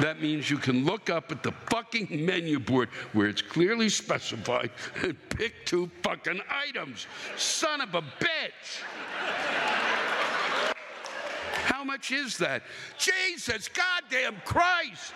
[0.00, 4.70] That means you can look up at the fucking menu board where it's clearly specified
[5.02, 7.06] and pick two fucking items.
[7.36, 8.82] Son of a bitch.
[11.64, 12.62] How much is that?
[12.98, 15.12] Jesus, goddamn Christ.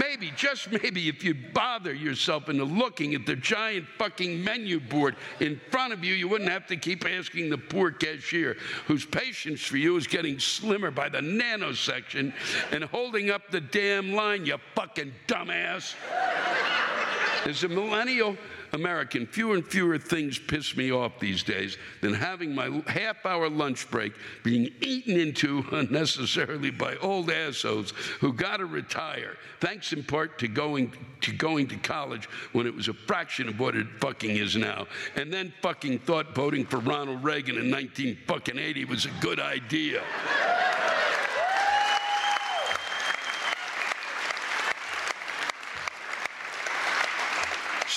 [0.00, 5.14] Maybe, just maybe, if you bother yourself into looking at the giant fucking menu board
[5.40, 9.60] in front of you, you wouldn't have to keep asking the poor cashier, whose patience
[9.60, 12.32] for you is getting slimmer by the nanosection,
[12.72, 15.94] and holding up the damn line, you fucking dumbass.
[17.44, 18.36] As a millennial,
[18.72, 23.48] American, fewer and fewer things piss me off these days than having my half hour
[23.48, 30.02] lunch break being eaten into unnecessarily by old assholes who got to retire, thanks in
[30.02, 33.86] part to going to going to college when it was a fraction of what it
[34.00, 38.84] fucking is now, and then fucking thought voting for Ronald Reagan in 19 fucking 80
[38.86, 40.02] was a good idea.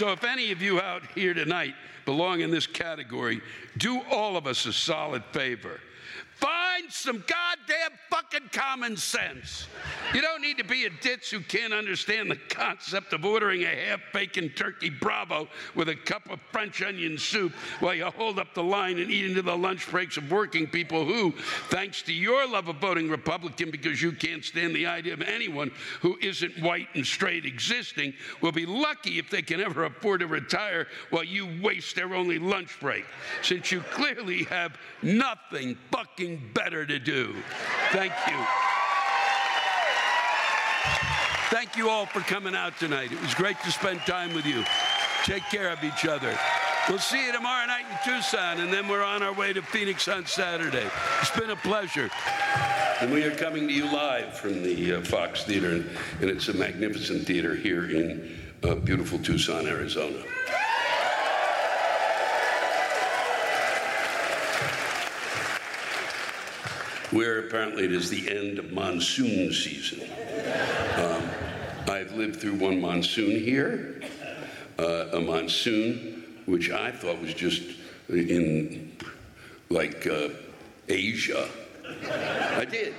[0.04, 3.39] So if any of you out here tonight belong in this category,
[3.78, 5.80] do all of us a solid favor.
[6.36, 9.67] Find some goddamn fucking common sense.
[10.13, 13.67] You don't need to be a ditz who can't understand the concept of ordering a
[13.67, 18.54] half bacon turkey bravo with a cup of French onion soup while you hold up
[18.54, 21.32] the line and eat into the lunch breaks of working people who,
[21.69, 25.72] thanks to your love of voting Republican because you can't stand the idea of anyone
[26.02, 30.28] who isn't white and straight existing, will be lucky if they can ever afford to
[30.28, 33.06] retire while you waste their only lunch break,
[33.41, 37.36] since you clearly have nothing fucking better to do.
[37.91, 38.46] Thank you.
[41.50, 43.12] Thank you all for coming out tonight.
[43.12, 44.63] It was great to spend time with you.
[45.24, 46.38] Take care of each other.
[46.89, 50.08] We'll see you tomorrow night in Tucson, and then we're on our way to Phoenix
[50.08, 50.86] on Saturday.
[51.22, 52.10] It's been a pleasure.
[53.00, 55.89] And we are coming to you live from the uh, Fox Theater, and,
[56.30, 60.24] it's a magnificent theater here in uh, beautiful Tucson, Arizona.
[67.13, 70.02] Where apparently it is the end of monsoon season.
[70.97, 71.30] Um,
[71.88, 74.02] I've lived through one monsoon here,
[74.80, 77.62] uh, a monsoon which I thought was just
[78.10, 78.91] in
[79.69, 80.30] like uh,
[80.89, 81.47] Asia.
[82.58, 82.93] I did.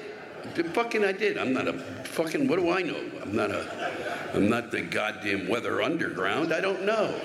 [0.72, 1.38] Fucking I did.
[1.38, 3.00] I'm not a fucking what do I know?
[3.22, 6.52] I'm not a I'm not the goddamn weather underground.
[6.52, 7.18] I don't know.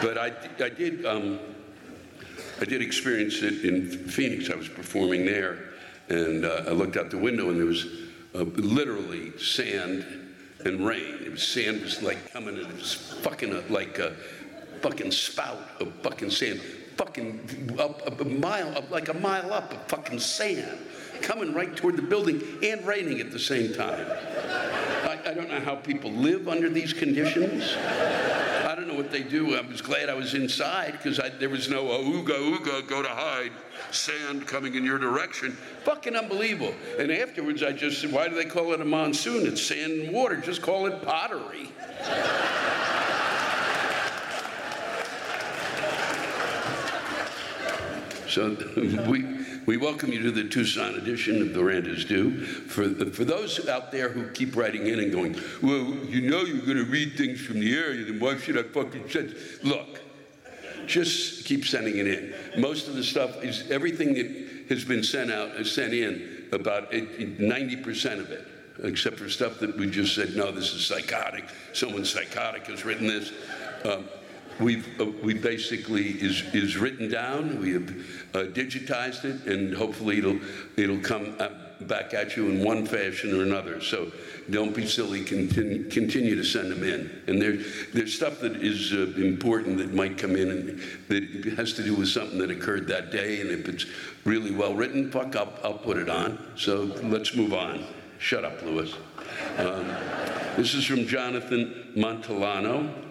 [0.00, 1.40] But I I did um,
[2.60, 4.48] I did experience it in Phoenix.
[4.48, 5.73] I was performing there,
[6.08, 7.86] and uh, I looked out the window and there was
[8.34, 10.04] uh, literally sand
[10.64, 11.18] and rain.
[11.24, 14.14] It was sand was like coming and it was fucking like a,
[14.84, 16.60] fucking spout of fucking sand,
[16.98, 20.78] fucking up, a mile, up, like a mile up of fucking sand,
[21.22, 24.06] coming right toward the building and raining at the same time.
[25.04, 27.74] I, I don't know how people live under these conditions.
[28.94, 29.56] Know what they do.
[29.56, 33.08] I was glad I was inside because there was no oh, ooga ooga, go to
[33.08, 33.50] hide,
[33.90, 35.50] sand coming in your direction.
[35.82, 36.72] Fucking unbelievable.
[37.00, 39.48] And afterwards, I just said, why do they call it a monsoon?
[39.48, 40.36] It's sand and water.
[40.36, 41.72] Just call it pottery.
[48.26, 48.56] So
[49.06, 49.22] we,
[49.66, 52.44] we welcome you to the Tucson edition of The Rant is Due.
[52.44, 56.64] For, for those out there who keep writing in and going, well, you know you're
[56.64, 59.36] going to read things from the area, then why should I fucking send?
[59.62, 60.00] Look,
[60.86, 62.34] just keep sending it in.
[62.60, 66.92] Most of the stuff is everything that has been sent out, is sent in, about
[66.92, 68.48] 90% of it
[68.82, 71.44] except for stuff that we just said, no, this is psychotic.
[71.72, 73.32] Someone psychotic has written this.
[73.84, 74.08] Um,
[74.60, 77.60] we've uh, we basically is is written down.
[77.60, 77.88] We have
[78.34, 80.40] uh, digitized it, and hopefully it'll
[80.76, 81.36] it'll come
[81.80, 83.80] back at you in one fashion or another.
[83.80, 84.10] So
[84.50, 85.24] don't be silly.
[85.24, 87.22] Continue, continue to send them in.
[87.26, 87.58] And there,
[87.92, 91.94] there's stuff that is uh, important that might come in and that has to do
[91.94, 93.40] with something that occurred that day.
[93.40, 93.86] And if it's
[94.24, 96.38] really well written, fuck, I'll, I'll put it on.
[96.56, 97.84] So let's move on.
[98.18, 98.94] Shut up, Lewis.
[99.58, 99.86] Um,
[100.56, 103.03] this is from Jonathan Montellano.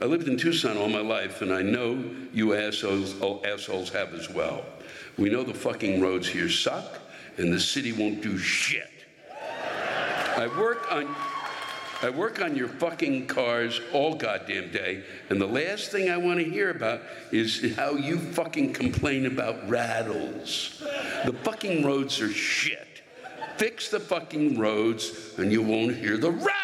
[0.00, 2.02] I lived in Tucson all my life, and I know
[2.32, 4.64] you assholes, oh, assholes have as well.
[5.16, 6.98] We know the fucking roads here suck,
[7.38, 8.90] and the city won't do shit.
[10.36, 11.14] I work on.
[12.02, 16.38] I work on your fucking cars all goddamn day, and the last thing I want
[16.38, 17.00] to hear about
[17.32, 20.82] is how you fucking complain about rattles.
[21.24, 23.02] The fucking roads are shit.
[23.56, 26.63] Fix the fucking roads, and you won't hear the rattles.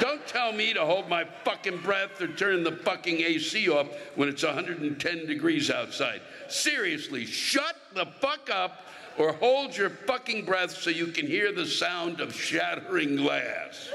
[0.00, 4.28] Don't tell me to hold my fucking breath or turn the fucking AC off when
[4.28, 6.20] it's 110 degrees outside.
[6.48, 8.82] Seriously, shut the fuck up
[9.18, 13.88] or hold your fucking breath so you can hear the sound of shattering glass.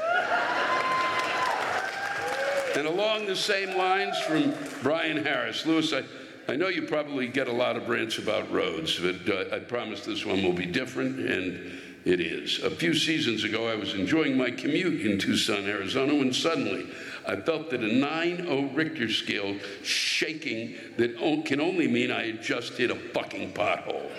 [2.76, 6.04] and along the same lines from Brian Harris, Lewis, I,
[6.52, 10.04] I know you probably get a lot of rants about roads, but uh, I promise
[10.04, 12.60] this one will be different and it is.
[12.64, 16.88] A few seasons ago, I was enjoying my commute in Tucson, Arizona, when suddenly
[17.28, 22.74] I felt that a 9-0 Richter scale shaking that can only mean I had just
[22.74, 24.10] hit a fucking pothole.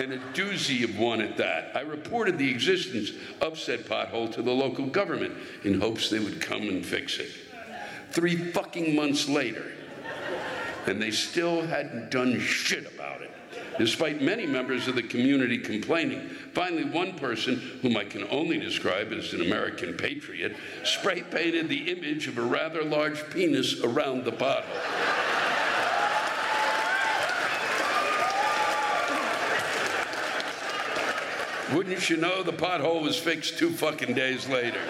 [0.00, 1.72] And a doozy of one at that.
[1.76, 3.10] I reported the existence
[3.42, 7.30] of said pothole to the local government in hopes they would come and fix it.
[8.12, 9.72] Three fucking months later,
[10.86, 13.30] and they still hadn't done shit about it
[13.80, 16.28] despite many members of the community complaining.
[16.52, 21.90] Finally, one person, whom I can only describe as an American patriot, spray painted the
[21.90, 24.68] image of a rather large penis around the bottle.
[31.74, 34.82] Wouldn't you know the pothole was fixed two fucking days later?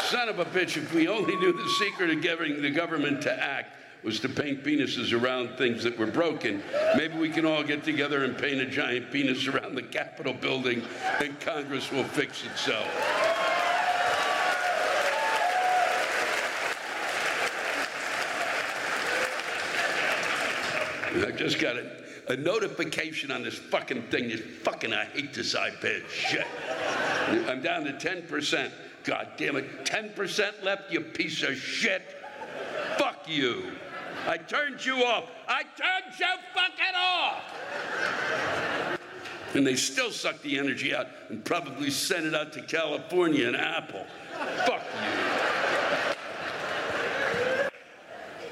[0.00, 3.32] Son of a bitch, if we only knew the secret of getting the government to
[3.38, 6.62] act, was to paint penises around things that were broken.
[6.96, 10.82] Maybe we can all get together and paint a giant penis around the Capitol building
[11.20, 12.86] and Congress will fix itself.
[21.24, 21.86] I just got a,
[22.28, 24.28] a, notification on this fucking thing.
[24.28, 26.46] This fucking, I hate this iPad shit.
[27.48, 28.70] I'm down to 10%.
[29.04, 29.84] God damn it.
[29.84, 32.02] 10% left, you piece of shit.
[32.98, 33.72] Fuck you.
[34.26, 35.24] I turned you off.
[35.46, 37.42] I turned you fucking off.
[39.54, 43.56] and they still suck the energy out and probably send it out to California and
[43.56, 44.04] Apple.
[44.66, 45.36] Fuck you.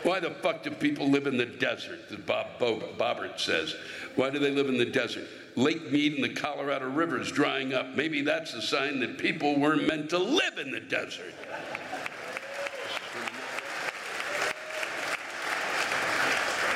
[0.05, 3.75] Why the fuck do people live in the desert, Bob Bobbert says?
[4.17, 5.27] Why do they live in the desert?
[5.57, 7.95] Lake Mead and the Colorado River is drying up.
[7.97, 11.33] Maybe that's a sign that people weren't meant to live in the desert.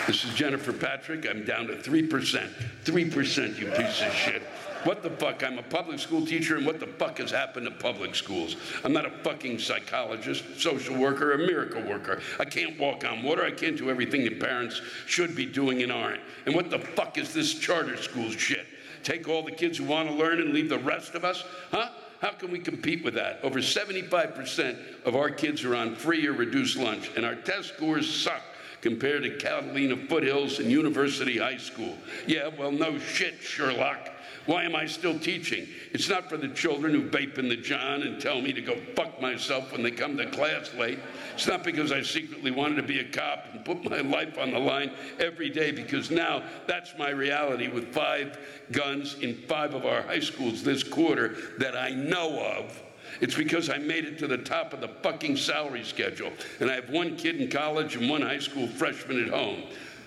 [0.09, 1.29] This is Jennifer Patrick.
[1.29, 2.49] I'm down to 3%.
[2.83, 4.41] 3%, you piece of shit.
[4.85, 5.45] What the fuck?
[5.45, 8.57] I'm a public school teacher, and what the fuck has happened to public schools?
[8.85, 12.23] I'm not a fucking psychologist, social worker, a miracle worker.
[12.41, 13.45] I can't walk on water.
[13.45, 16.23] I can't do everything that parents should be doing and aren't.
[16.47, 18.65] And what the fuck is this charter school shit?
[19.03, 21.45] Take all the kids who want to learn and leave the rest of us?
[21.71, 21.91] Huh?
[22.23, 23.41] How can we compete with that?
[23.43, 28.09] Over 75% of our kids are on free or reduced lunch, and our test scores
[28.09, 28.41] suck
[28.81, 31.97] compared to Catalina Foothills and University High School.
[32.27, 34.11] Yeah, well, no shit, Sherlock.
[34.47, 35.69] Why am I still teaching?
[35.93, 38.77] It's not for the children who vape in the John and tell me to go
[38.97, 40.99] fuck myself when they come to class late.
[41.35, 44.53] It's not because I secretly wanted to be a cop and put my life on
[44.53, 48.39] the line every day, because now that's my reality with five
[48.73, 52.83] guns in five of our high schools this quarter that I know of.
[53.21, 56.33] It's because I made it to the top of the fucking salary schedule.
[56.61, 59.65] And I have one kid in college and one high school freshman at home.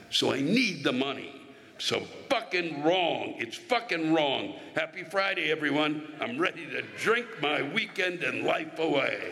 [0.09, 1.33] So I need the money.
[1.77, 3.35] So fucking wrong.
[3.37, 4.53] It's fucking wrong.
[4.75, 6.13] Happy Friday, everyone.
[6.21, 9.31] I'm ready to drink my weekend and life away.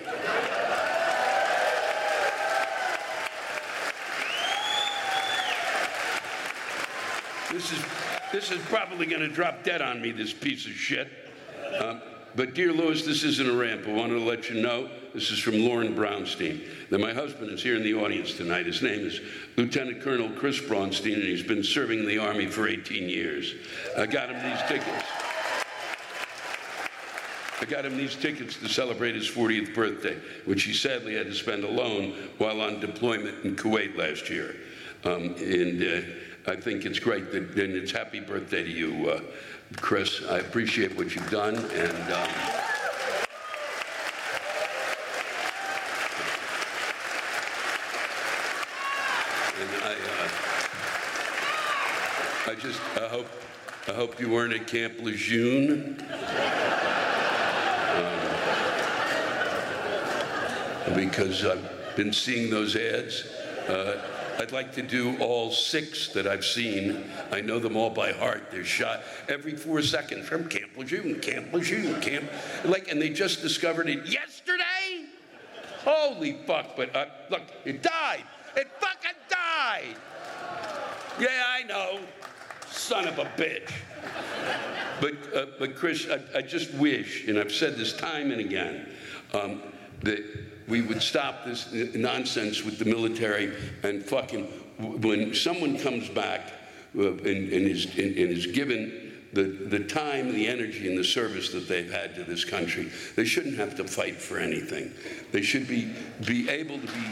[7.51, 7.83] This is,
[8.31, 11.07] this is probably going to drop dead on me, this piece of shit.
[11.79, 12.01] Um,
[12.39, 13.85] but, dear Lewis, this isn't a rant.
[13.85, 16.61] I wanted to let you know this is from Lauren Brownstein.
[16.89, 18.65] That my husband is here in the audience tonight.
[18.65, 19.19] His name is
[19.57, 23.55] Lieutenant Colonel Chris Braunstein, and he's been serving in the Army for 18 years.
[23.97, 25.05] I got him these tickets.
[27.59, 30.15] I got him these tickets to celebrate his 40th birthday,
[30.45, 34.55] which he sadly had to spend alone while on deployment in Kuwait last year.
[35.03, 39.09] Um, and uh, I think it's great that, and it's happy birthday to you.
[39.09, 39.21] Uh,
[39.77, 41.69] Chris, I appreciate what you've done, and um,
[49.59, 50.29] and I, uh,
[52.51, 53.29] I just I hope
[53.87, 56.03] I hope you weren't at Camp Lejeune.
[57.95, 58.19] Um,
[60.95, 63.25] because I've been seeing those ads.
[63.67, 64.01] Uh,
[64.39, 67.03] I'd like to do all six that I've seen.
[67.29, 68.51] I know them all by heart.
[68.51, 72.31] They're shot every four seconds from Camp Lejeune, Camp Lejeune, Camp.
[72.63, 75.05] Like, and they just discovered it yesterday.
[75.83, 76.77] Holy fuck!
[76.77, 78.23] But uh, look, it died.
[78.55, 79.95] It fucking died.
[81.19, 81.99] Yeah, I know.
[82.69, 83.71] Son of a bitch.
[85.01, 88.89] But, uh, but Chris, I, I, just wish, and I've said this time and again,
[89.33, 89.61] um,
[90.03, 90.23] that
[90.69, 93.53] we would stop this nonsense with the military
[93.83, 94.45] and fucking
[95.01, 96.53] when someone comes back
[96.97, 101.03] uh, and, and, is, and, and is given the, the time, the energy, and the
[101.03, 104.91] service that they've had to this country, they shouldn't have to fight for anything.
[105.31, 105.93] They should be,
[106.25, 107.03] be able to be.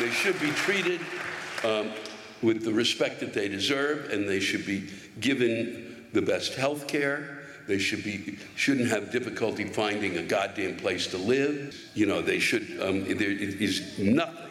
[0.00, 1.00] They should be treated
[1.64, 1.92] um,
[2.42, 4.88] with the respect that they deserve, and they should be
[5.20, 7.38] given the best health care.
[7.68, 11.76] They should be shouldn't have difficulty finding a goddamn place to live.
[11.94, 12.62] You know, they should.
[12.82, 14.50] Um, there is nothing.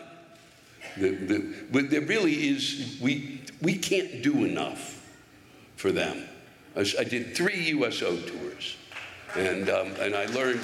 [0.97, 2.97] The, the, but there really is.
[3.01, 5.05] We we can't do enough
[5.75, 6.23] for them.
[6.75, 8.77] I, I did three USO tours,
[9.35, 10.61] and um, and I learned.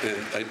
[0.00, 0.44] And, I,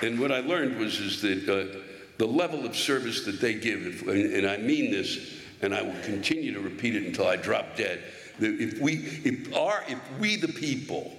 [0.00, 1.46] and what I learned was is that.
[1.46, 6.00] Uh, the level of service that they give, and I mean this, and I will
[6.02, 8.02] continue to repeat it until I drop dead.
[8.38, 8.94] If we,
[9.24, 11.16] if our, if we the people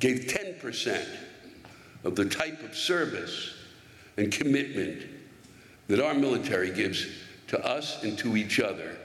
[0.00, 1.06] gave 10%
[2.04, 3.54] of the type of service
[4.16, 5.06] and commitment
[5.88, 7.06] that our military gives
[7.48, 8.96] to us and to each other,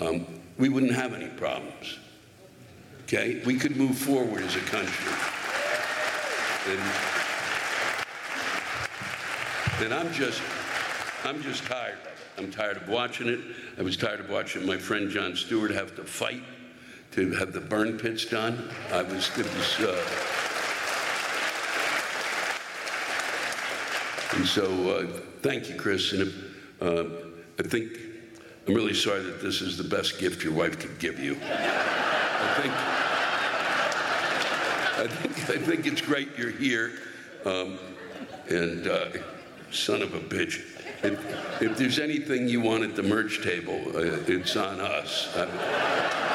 [0.00, 0.26] um,
[0.58, 1.98] we wouldn't have any problems.
[3.04, 3.42] Okay?
[3.44, 5.12] We could move forward as a country.
[6.68, 7.19] And,
[9.82, 10.42] and I'm just,
[11.24, 12.12] I'm just tired of it.
[12.36, 13.40] I'm tired of watching it.
[13.78, 16.42] I was tired of watching my friend Jon Stewart have to fight
[17.12, 18.70] to have the burn pits done.
[18.92, 20.04] I was, it was, uh,
[24.36, 25.06] and so uh,
[25.40, 26.12] thank you, Chris.
[26.12, 26.32] And
[26.80, 27.04] uh,
[27.58, 27.98] I think
[28.68, 31.36] I'm really sorry that this is the best gift your wife could give you.
[31.42, 32.72] I think,
[34.98, 36.92] I think, I think it's great you're here.
[37.44, 37.78] Um,
[38.48, 39.08] and uh,
[39.70, 40.64] son of a bitch.
[41.02, 45.34] If, if there's anything you want at the merch table, uh, it's on us.
[45.36, 46.30] I,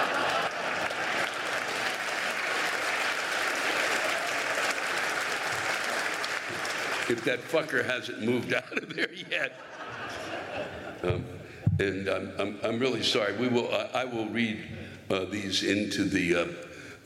[7.08, 9.54] if that fucker hasn't moved out of there yet.
[11.04, 11.26] Um,
[11.80, 13.36] and I'm, I'm, I'm, really sorry.
[13.38, 14.64] We will, I, I will read
[15.10, 16.48] uh, these into the, uh,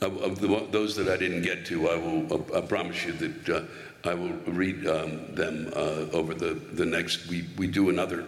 [0.00, 1.88] of, of the, those that I didn't get to.
[1.88, 6.54] I will, I promise you that uh, I will read um, them uh, over the,
[6.72, 8.24] the next, we, we do another.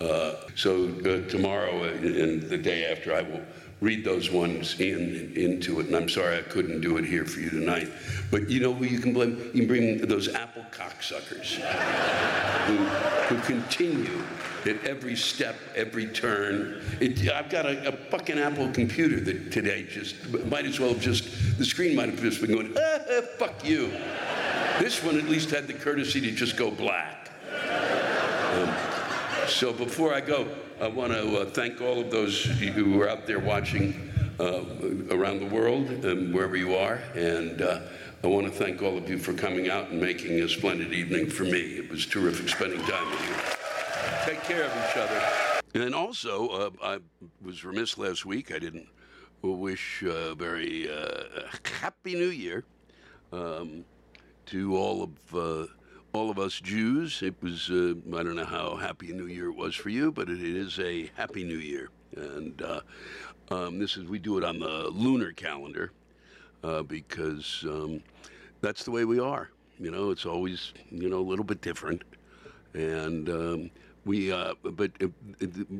[0.00, 3.42] Uh, so uh, tomorrow and the day after, I will
[3.82, 5.86] read those ones in into it.
[5.86, 7.90] And I'm sorry I couldn't do it here for you tonight.
[8.30, 9.38] But you know who you can blame?
[9.52, 11.56] You can bring those Apple cocksuckers
[12.66, 12.76] who,
[13.34, 14.22] who continue
[14.66, 16.82] at every step, every turn.
[17.00, 21.00] It, I've got a, a, fucking Apple computer that today just might as well have
[21.00, 23.90] just the screen might have just been going, ah, fuck you.
[24.78, 27.30] This one at least had the courtesy to just go black.
[28.52, 28.74] Um,
[29.46, 30.48] so before I go,
[30.80, 34.64] I want to uh, thank all of those who are out there watching uh,
[35.10, 35.88] around the world
[36.32, 37.00] wherever you are.
[37.14, 37.80] And uh,
[38.22, 41.28] I want to thank all of you for coming out and making a splendid evening
[41.28, 41.60] for me.
[41.60, 43.69] It was terrific spending time with you.
[44.30, 45.20] Take care of each other.
[45.74, 46.98] And also, uh, I
[47.42, 48.54] was remiss last week.
[48.54, 48.86] I didn't
[49.42, 51.48] wish a very uh,
[51.80, 52.62] happy New Year
[53.32, 53.84] um,
[54.46, 55.66] to all of uh,
[56.12, 57.22] all of us Jews.
[57.22, 60.12] It was, uh, I don't know how happy a new year it was for you,
[60.12, 61.88] but it is a happy new year.
[62.16, 62.82] And uh,
[63.50, 65.90] um, this is, we do it on the lunar calendar
[66.62, 68.00] uh, because um,
[68.60, 69.50] that's the way we are.
[69.80, 72.04] You know, it's always, you know, a little bit different.
[72.74, 73.70] And um,
[74.04, 75.08] we uh, but uh,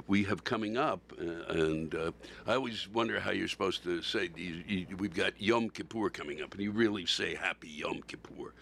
[0.07, 2.13] we have coming up, uh, and uh,
[2.47, 6.43] I always wonder how you're supposed to say you, you, we've got Yom Kippur coming
[6.43, 8.53] up, and you really say Happy Yom Kippur.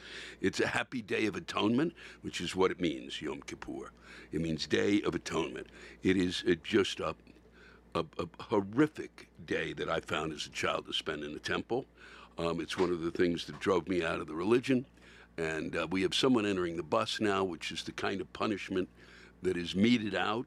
[0.40, 3.90] It's a happy day of atonement, which is what it means, Yom Kippur.
[4.32, 5.66] It means Day of Atonement.
[6.02, 7.14] It is uh, just a,
[7.94, 11.86] a, a horrific day that I found as a child to spend in the temple.
[12.36, 14.86] Um, it's one of the things that drove me out of the religion.
[15.38, 18.88] And uh, we have someone entering the bus now, which is the kind of punishment
[19.42, 20.46] that is meted out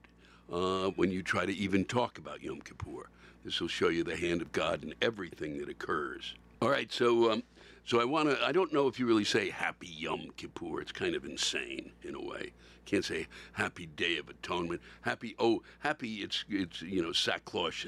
[0.51, 3.09] uh, when you try to even talk about Yom Kippur.
[3.43, 6.35] This will show you the hand of God in everything that occurs.
[6.61, 7.43] All right, so um,
[7.85, 8.45] so I want to.
[8.45, 10.79] I don't know if you really say Happy Yom Kippur.
[10.81, 12.51] It's kind of insane in a way.
[12.85, 14.81] Can't say Happy Day of Atonement.
[15.01, 16.17] Happy oh Happy.
[16.17, 17.87] It's it's you know sackcloth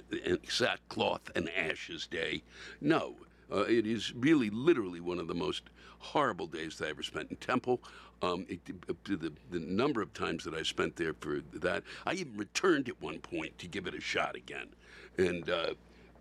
[0.50, 2.42] sackcloth and ashes day.
[2.82, 3.16] No,
[3.54, 5.64] uh, it is really, literally one of the most
[6.00, 7.82] horrible days that I ever spent in Temple.
[8.22, 8.62] Um, it,
[9.04, 13.02] the, the number of times that I spent there for that, I even returned at
[13.02, 14.68] one point to give it a shot again,
[15.18, 15.74] and uh,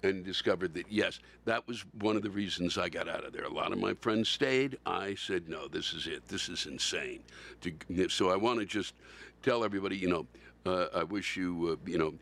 [0.02, 3.44] and discovered that yes, that was one of the reasons I got out of there.
[3.44, 4.78] A lot of my friends stayed.
[4.84, 6.26] I said, no, this is it.
[6.26, 7.20] This is insane.
[7.60, 8.94] To, so I want to just
[9.42, 10.26] tell everybody, you know,
[10.66, 12.14] uh, I wish you, uh, you know,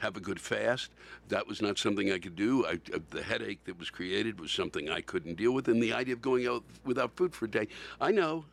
[0.00, 0.90] have a good fast.
[1.28, 2.66] That was not something I could do.
[2.66, 5.92] I, uh, the headache that was created was something I couldn't deal with, and the
[5.92, 7.68] idea of going out without food for a day.
[8.00, 8.44] I know,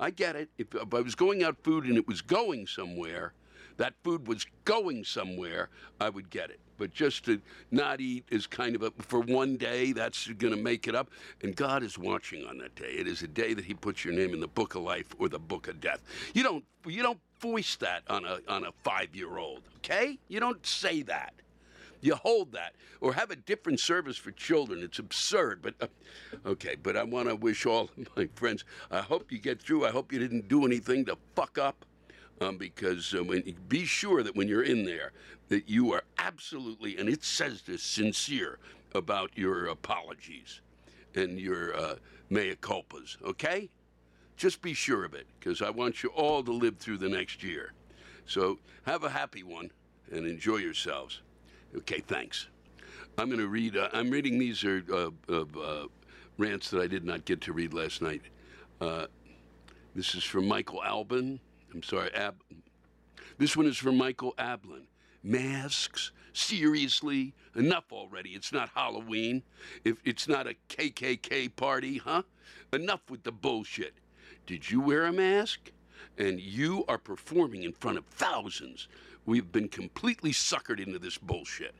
[0.00, 0.48] I get it.
[0.58, 3.32] If, if I was going out food and it was going somewhere,
[3.76, 5.68] that food was going somewhere,
[6.00, 6.60] I would get it.
[6.76, 10.60] But just to not eat is kind of a, for one day, that's going to
[10.60, 11.10] make it up.
[11.42, 12.92] And God is watching on that day.
[12.92, 15.28] It is a day that He puts your name in the book of life or
[15.28, 16.00] the book of death.
[16.34, 20.18] You don't, you don't voice that on a, on a five year old, okay?
[20.28, 21.34] You don't say that.
[22.04, 22.74] You hold that.
[23.00, 24.82] Or have a different service for children.
[24.82, 25.62] It's absurd.
[25.62, 25.86] But, uh,
[26.46, 29.86] okay, but I want to wish all my friends, I hope you get through.
[29.86, 31.86] I hope you didn't do anything to fuck up.
[32.40, 35.12] Um, because uh, when, be sure that when you're in there,
[35.48, 38.58] that you are absolutely, and it says this, sincere
[38.94, 40.60] about your apologies
[41.14, 41.94] and your uh,
[42.30, 43.70] mea culpas, okay?
[44.36, 47.44] Just be sure of it, because I want you all to live through the next
[47.44, 47.72] year.
[48.26, 49.70] So have a happy one
[50.10, 51.22] and enjoy yourselves.
[51.76, 52.48] Okay, thanks.
[53.16, 55.86] I'm going to read, uh, I'm reading these are uh, uh,
[56.36, 58.22] rants that I did not get to read last night.
[58.80, 59.06] Uh,
[59.94, 61.38] this is from Michael Albin.
[61.74, 62.36] I'm sorry, Ab.
[63.36, 64.86] This one is from Michael Ablin.
[65.24, 66.12] Masks?
[66.32, 67.34] Seriously?
[67.56, 68.30] Enough already.
[68.30, 69.42] It's not Halloween.
[69.84, 72.22] If it's not a KKK party, huh?
[72.72, 73.94] Enough with the bullshit.
[74.46, 75.72] Did you wear a mask?
[76.16, 78.86] And you are performing in front of thousands.
[79.26, 81.74] We've been completely suckered into this bullshit.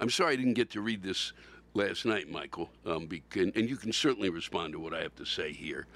[0.00, 1.32] I'm sorry I didn't get to read this
[1.74, 5.52] last night, Michael, um, and you can certainly respond to what I have to say
[5.52, 5.86] here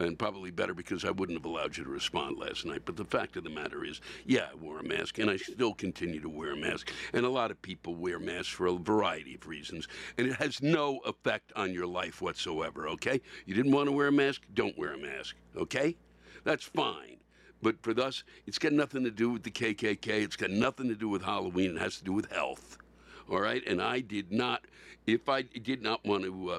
[0.00, 2.82] and probably better because I wouldn't have allowed you to respond last night.
[2.84, 5.74] But the fact of the matter is, yeah, I wore a mask, and I still
[5.74, 6.92] continue to wear a mask.
[7.12, 10.62] And a lot of people wear masks for a variety of reasons, and it has
[10.62, 13.20] no effect on your life whatsoever, okay?
[13.46, 14.42] You didn't want to wear a mask?
[14.54, 15.96] Don't wear a mask, okay?
[16.44, 17.18] That's fine.
[17.60, 20.06] But for us, it's got nothing to do with the KKK.
[20.06, 21.76] It's got nothing to do with Halloween.
[21.76, 22.78] It has to do with health.
[23.30, 24.64] All right, and I did not.
[25.06, 26.58] If I did not want to, uh,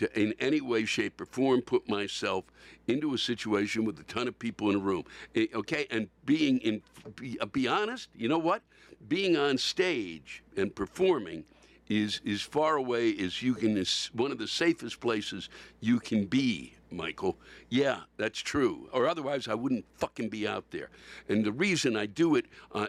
[0.00, 2.44] to in any way, shape, or form, put myself
[2.88, 5.04] into a situation with a ton of people in a room.
[5.34, 6.82] Eh, Okay, and being in,
[7.16, 8.08] be, uh, be honest.
[8.16, 8.62] You know what?
[9.08, 11.44] Being on stage and performing
[11.88, 13.76] is as far away as you can.
[13.76, 15.48] Is one of the safest places
[15.80, 16.74] you can be.
[16.92, 17.36] Michael.
[17.68, 18.88] Yeah, that's true.
[18.92, 20.90] Or otherwise, I wouldn't fucking be out there.
[21.28, 22.86] And the reason I do it uh,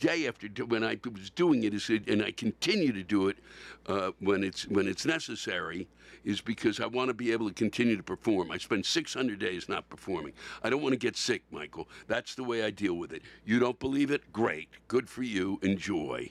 [0.00, 3.28] day after d- when I was doing it is, it, and I continue to do
[3.28, 3.38] it
[3.86, 5.88] uh, when it's when it's necessary,
[6.24, 8.50] is because I want to be able to continue to perform.
[8.50, 10.32] I spend 600 days not performing.
[10.62, 11.88] I don't want to get sick, Michael.
[12.06, 13.22] That's the way I deal with it.
[13.44, 14.32] You don't believe it?
[14.32, 14.68] Great.
[14.88, 15.58] Good for you.
[15.62, 16.30] Enjoy.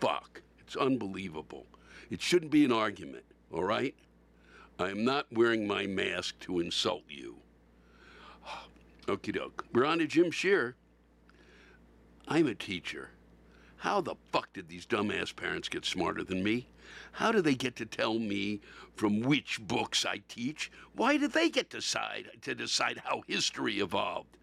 [0.00, 0.42] Fuck.
[0.60, 1.66] It's unbelievable.
[2.10, 3.24] It shouldn't be an argument.
[3.52, 3.94] All right.
[4.78, 7.36] I am not wearing my mask to insult you.
[9.06, 9.64] Okie doke.
[9.72, 10.76] We're on to Jim Shear.
[12.28, 13.10] I'm a teacher.
[13.76, 16.68] How the fuck did these dumbass parents get smarter than me?
[17.12, 18.60] How do they get to tell me
[18.94, 20.70] from which books I teach?
[20.94, 24.36] Why do they get to decide to decide how history evolved?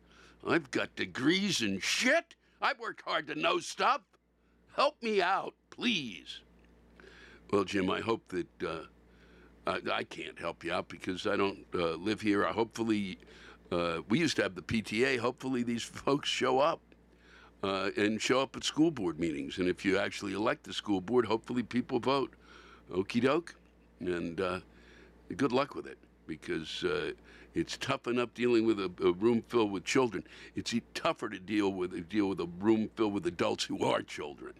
[0.45, 2.35] I've got degrees and shit.
[2.61, 4.01] I've worked hard to know stuff.
[4.75, 6.41] Help me out, please.
[7.51, 8.79] Well, Jim, I hope that uh,
[9.67, 12.45] I, I can't help you out because I don't uh, live here.
[12.45, 13.17] I hopefully,
[13.71, 15.19] uh, we used to have the PTA.
[15.19, 16.81] Hopefully, these folks show up
[17.63, 19.57] uh, and show up at school board meetings.
[19.57, 22.33] And if you actually elect the school board, hopefully people vote.
[22.91, 23.55] Okie doke.
[23.99, 24.59] And uh,
[25.35, 27.11] good luck with it because uh,
[27.53, 30.23] it's tough enough dealing with a, a room filled with children.
[30.55, 34.53] It's tougher to deal with deal with a room filled with adults who are children.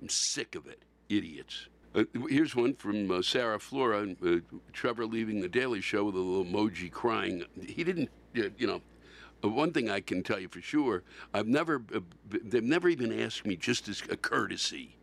[0.00, 1.68] I'm sick of it, idiots.
[1.96, 4.14] Uh, here's one from uh, Sarah Flora.
[4.24, 4.36] Uh,
[4.74, 7.44] Trevor leaving the Daily Show with a little emoji crying.
[7.66, 8.82] He didn't, you know.
[9.42, 13.18] uh, One thing I can tell you for sure, I've never, uh, they've never even
[13.18, 14.96] asked me just as a courtesy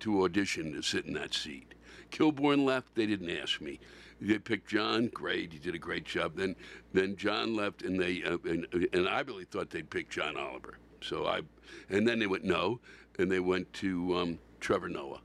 [0.00, 1.74] to audition to sit in that seat.
[2.10, 3.80] Kilborn left, they didn't ask me.
[4.20, 6.36] They picked Jon, great, he did a great job.
[6.36, 6.54] Then,
[6.92, 10.76] then Jon left, and they, uh, and, and I really thought they'd pick John Oliver.
[11.00, 11.40] So I,
[11.88, 12.80] and then they went no,
[13.18, 15.20] and they went to um, Trevor Noah.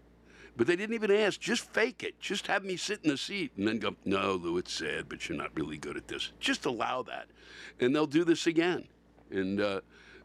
[0.58, 1.40] But they didn't even ask.
[1.40, 2.20] Just fake it.
[2.20, 5.28] Just have me sit in the seat and then go, no, Lou, it's sad, but
[5.28, 6.32] you're not really good at this.
[6.40, 7.28] Just allow that.
[7.80, 8.88] And they'll do this again.
[9.32, 9.82] And uh,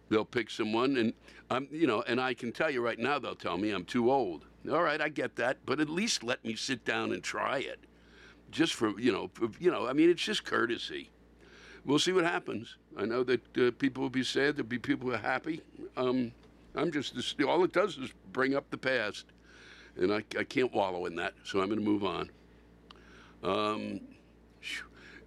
[0.09, 0.97] they'll pick someone.
[0.97, 1.13] And
[1.51, 4.11] I'm, you know, and I can tell you right now, they'll tell me I'm too
[4.11, 4.47] old.
[4.71, 5.59] All right, I get that.
[5.65, 7.79] But at least let me sit down and try it.
[8.51, 11.11] Just for, you know, for, you know, I mean, it's just courtesy.
[11.85, 12.79] We'll see what happens.
[12.97, 14.57] I know that uh, people will be sad.
[14.57, 15.63] There'll be people who are happy.
[15.97, 16.33] Um,
[16.75, 19.27] I'm just, all it does is bring up the past
[19.99, 22.31] and I, I can't wallow in that, so I'm going to move on.
[23.43, 24.01] Um,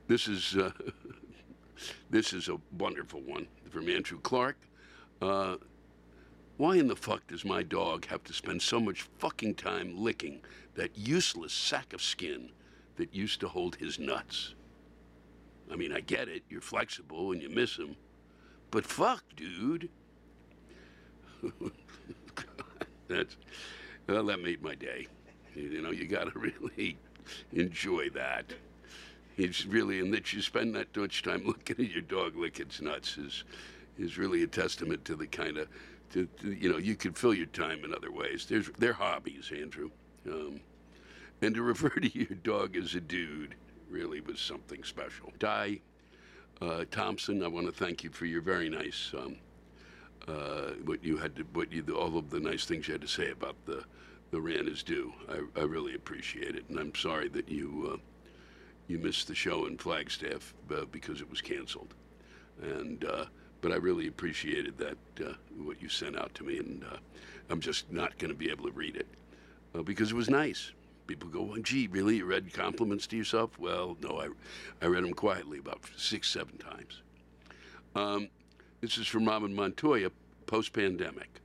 [0.07, 0.71] this is uh,
[2.09, 4.57] this is a wonderful one from Andrew Clark.
[5.21, 5.57] Uh,
[6.57, 10.41] why in the fuck does my dog have to spend so much fucking time licking
[10.75, 12.51] that useless sack of skin
[12.97, 14.55] that used to hold his nuts?
[15.71, 16.43] I mean, I get it.
[16.49, 17.95] You're flexible and you miss him,
[18.71, 19.89] but fuck, dude.
[23.07, 23.37] That's
[24.09, 25.07] well, that made my day.
[25.55, 26.97] You know, you got to really
[27.53, 28.45] enjoy that.
[29.37, 32.81] It's really, and that you spend that much time looking at your dog lick its
[32.81, 33.43] nuts is,
[33.97, 35.67] is really a testament to the kind of,
[36.11, 38.47] to, to, you know, you can fill your time in other ways.
[38.49, 39.91] There's, they're hobbies, Andrew.
[40.27, 40.59] Um,
[41.41, 43.55] and to refer to your dog as a dude
[43.89, 45.31] really was something special.
[45.39, 45.81] Di
[46.61, 49.37] uh, Thompson, I want to thank you for your very nice um,
[50.27, 53.07] uh, what you had to, what you, all of the nice things you had to
[53.07, 53.83] say about the,
[54.31, 55.13] the rant is due.
[55.29, 57.97] I, I really appreciate it, and I'm sorry that you, uh,
[58.87, 61.93] you missed the show in Flagstaff uh, because it was canceled.
[62.61, 63.25] And uh,
[63.61, 66.97] but I really appreciated that uh, what you sent out to me, and uh,
[67.49, 69.07] I'm just not going to be able to read it
[69.85, 70.71] because it was nice.
[71.07, 72.17] People go, well, "Gee, really?
[72.17, 74.29] You read compliments to yourself?" Well, no, I,
[74.85, 77.01] I read them quietly about six, seven times.
[77.95, 78.29] Um,
[78.81, 80.11] this is from Robin Montoya,
[80.45, 81.41] post pandemic.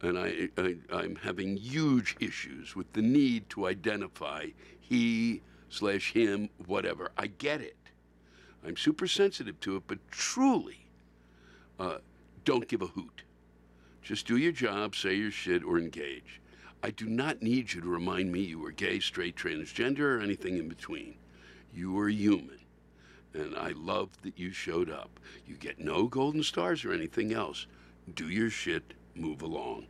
[0.00, 4.46] And I, I, I'm having huge issues with the need to identify
[4.80, 7.12] he slash him, whatever.
[7.16, 7.76] I get it.
[8.66, 10.86] I'm super sensitive to it, but truly,
[11.78, 11.98] uh,
[12.44, 13.22] don't give a hoot.
[14.02, 16.40] Just do your job, say your shit, or engage.
[16.82, 20.58] I do not need you to remind me you are gay, straight, transgender, or anything
[20.58, 21.14] in between.
[21.72, 22.58] You are human
[23.34, 25.18] and I love that you showed up.
[25.46, 27.66] You get no golden stars or anything else.
[28.14, 29.86] Do your shit, move along.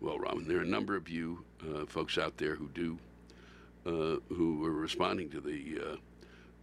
[0.00, 2.98] Well, Robin, there are a number of you uh, folks out there who do,
[3.86, 5.96] uh, who are responding to the uh,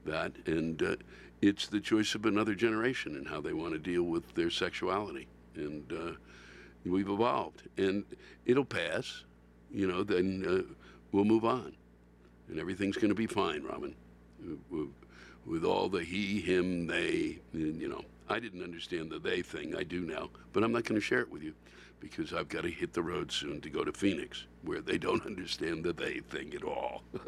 [0.05, 0.95] that, and uh,
[1.41, 5.28] it's the choice of another generation and how they want to deal with their sexuality,
[5.55, 6.11] and uh,
[6.86, 8.03] we've evolved, and
[8.45, 9.24] it'll pass.
[9.72, 10.74] you know, then uh,
[11.11, 11.76] we'll move on,
[12.49, 13.95] and everything's going to be fine, Raman.
[15.46, 19.76] With all the he, him, they, you know, I didn't understand the they thing.
[19.76, 21.54] I do now, but I'm not going to share it with you
[22.00, 25.26] because I've got to hit the road soon to go to Phoenix, where they don't
[25.26, 27.04] understand the they thing at all.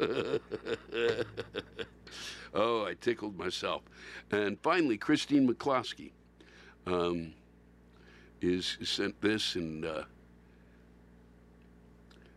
[2.54, 3.82] oh, I tickled myself.
[4.30, 6.12] And finally, Christine McCloskey
[6.86, 7.34] um,
[8.40, 9.84] is sent this and.
[9.84, 10.04] Uh,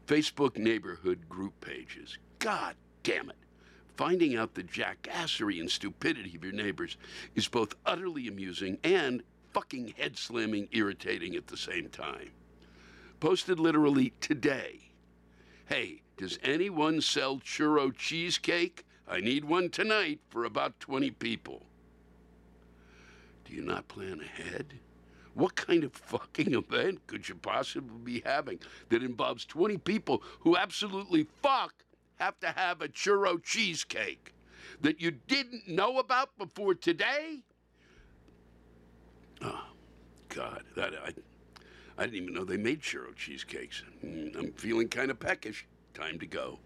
[0.08, 2.18] Facebook neighborhood group pages.
[2.40, 3.36] God damn it.
[3.98, 6.98] Finding out the jackassery and stupidity of your neighbors
[7.34, 9.24] is both utterly amusing and
[9.54, 12.30] fucking head slamming irritating at the same time.
[13.20, 14.92] Posted literally today.
[15.66, 18.86] Hey, does anyone sell churro cheesecake?
[19.08, 21.64] I need one tonight for about 20 people.
[23.46, 24.74] Do you not plan ahead?
[25.34, 30.56] What kind of fucking event could you possibly be having that involves 20 people who
[30.56, 31.74] absolutely fuck
[32.18, 34.34] have to have a churro cheesecake
[34.82, 37.44] that you didn't know about before today?
[39.42, 39.66] Oh,
[40.30, 40.64] God.
[40.76, 41.14] That, I,
[41.98, 43.84] I didn't even know they made churro cheesecakes.
[44.02, 45.66] Hmm, I'm feeling kind of peckish.
[45.94, 46.60] Time to go.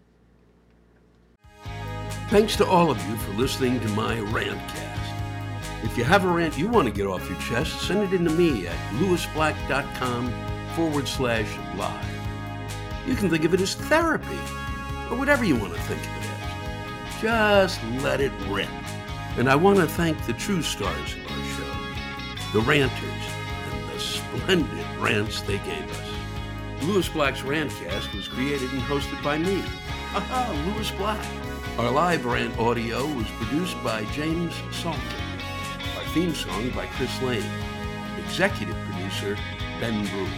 [2.28, 5.02] Thanks to all of you for listening to my rantcast.
[5.82, 8.24] If you have a rant you want to get off your chest, send it in
[8.24, 10.32] to me at lewisblack.com
[10.74, 12.06] forward slash live.
[13.06, 14.38] You can think of it as therapy,
[15.12, 17.20] or whatever you want to think of it as.
[17.20, 18.68] Just let it rip.
[19.36, 23.24] And I want to thank the true stars of our show, the ranters,
[23.70, 26.82] and the splendid rants they gave us.
[26.84, 29.62] Lewis Black's Rantcast was created and hosted by me.
[30.14, 31.24] Aha, Lewis Black.
[31.78, 35.00] Our live rant audio was produced by James Salter
[35.96, 37.44] Our theme song by Chris Lane.
[38.18, 39.36] Executive producer,
[39.78, 40.28] Ben Brewer.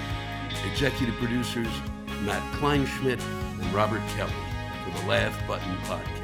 [0.70, 1.68] Executive producers,
[2.22, 3.22] Matt Kleinschmidt
[3.61, 4.53] and Robert Kelly
[4.85, 6.24] for the Laugh Button Podcast.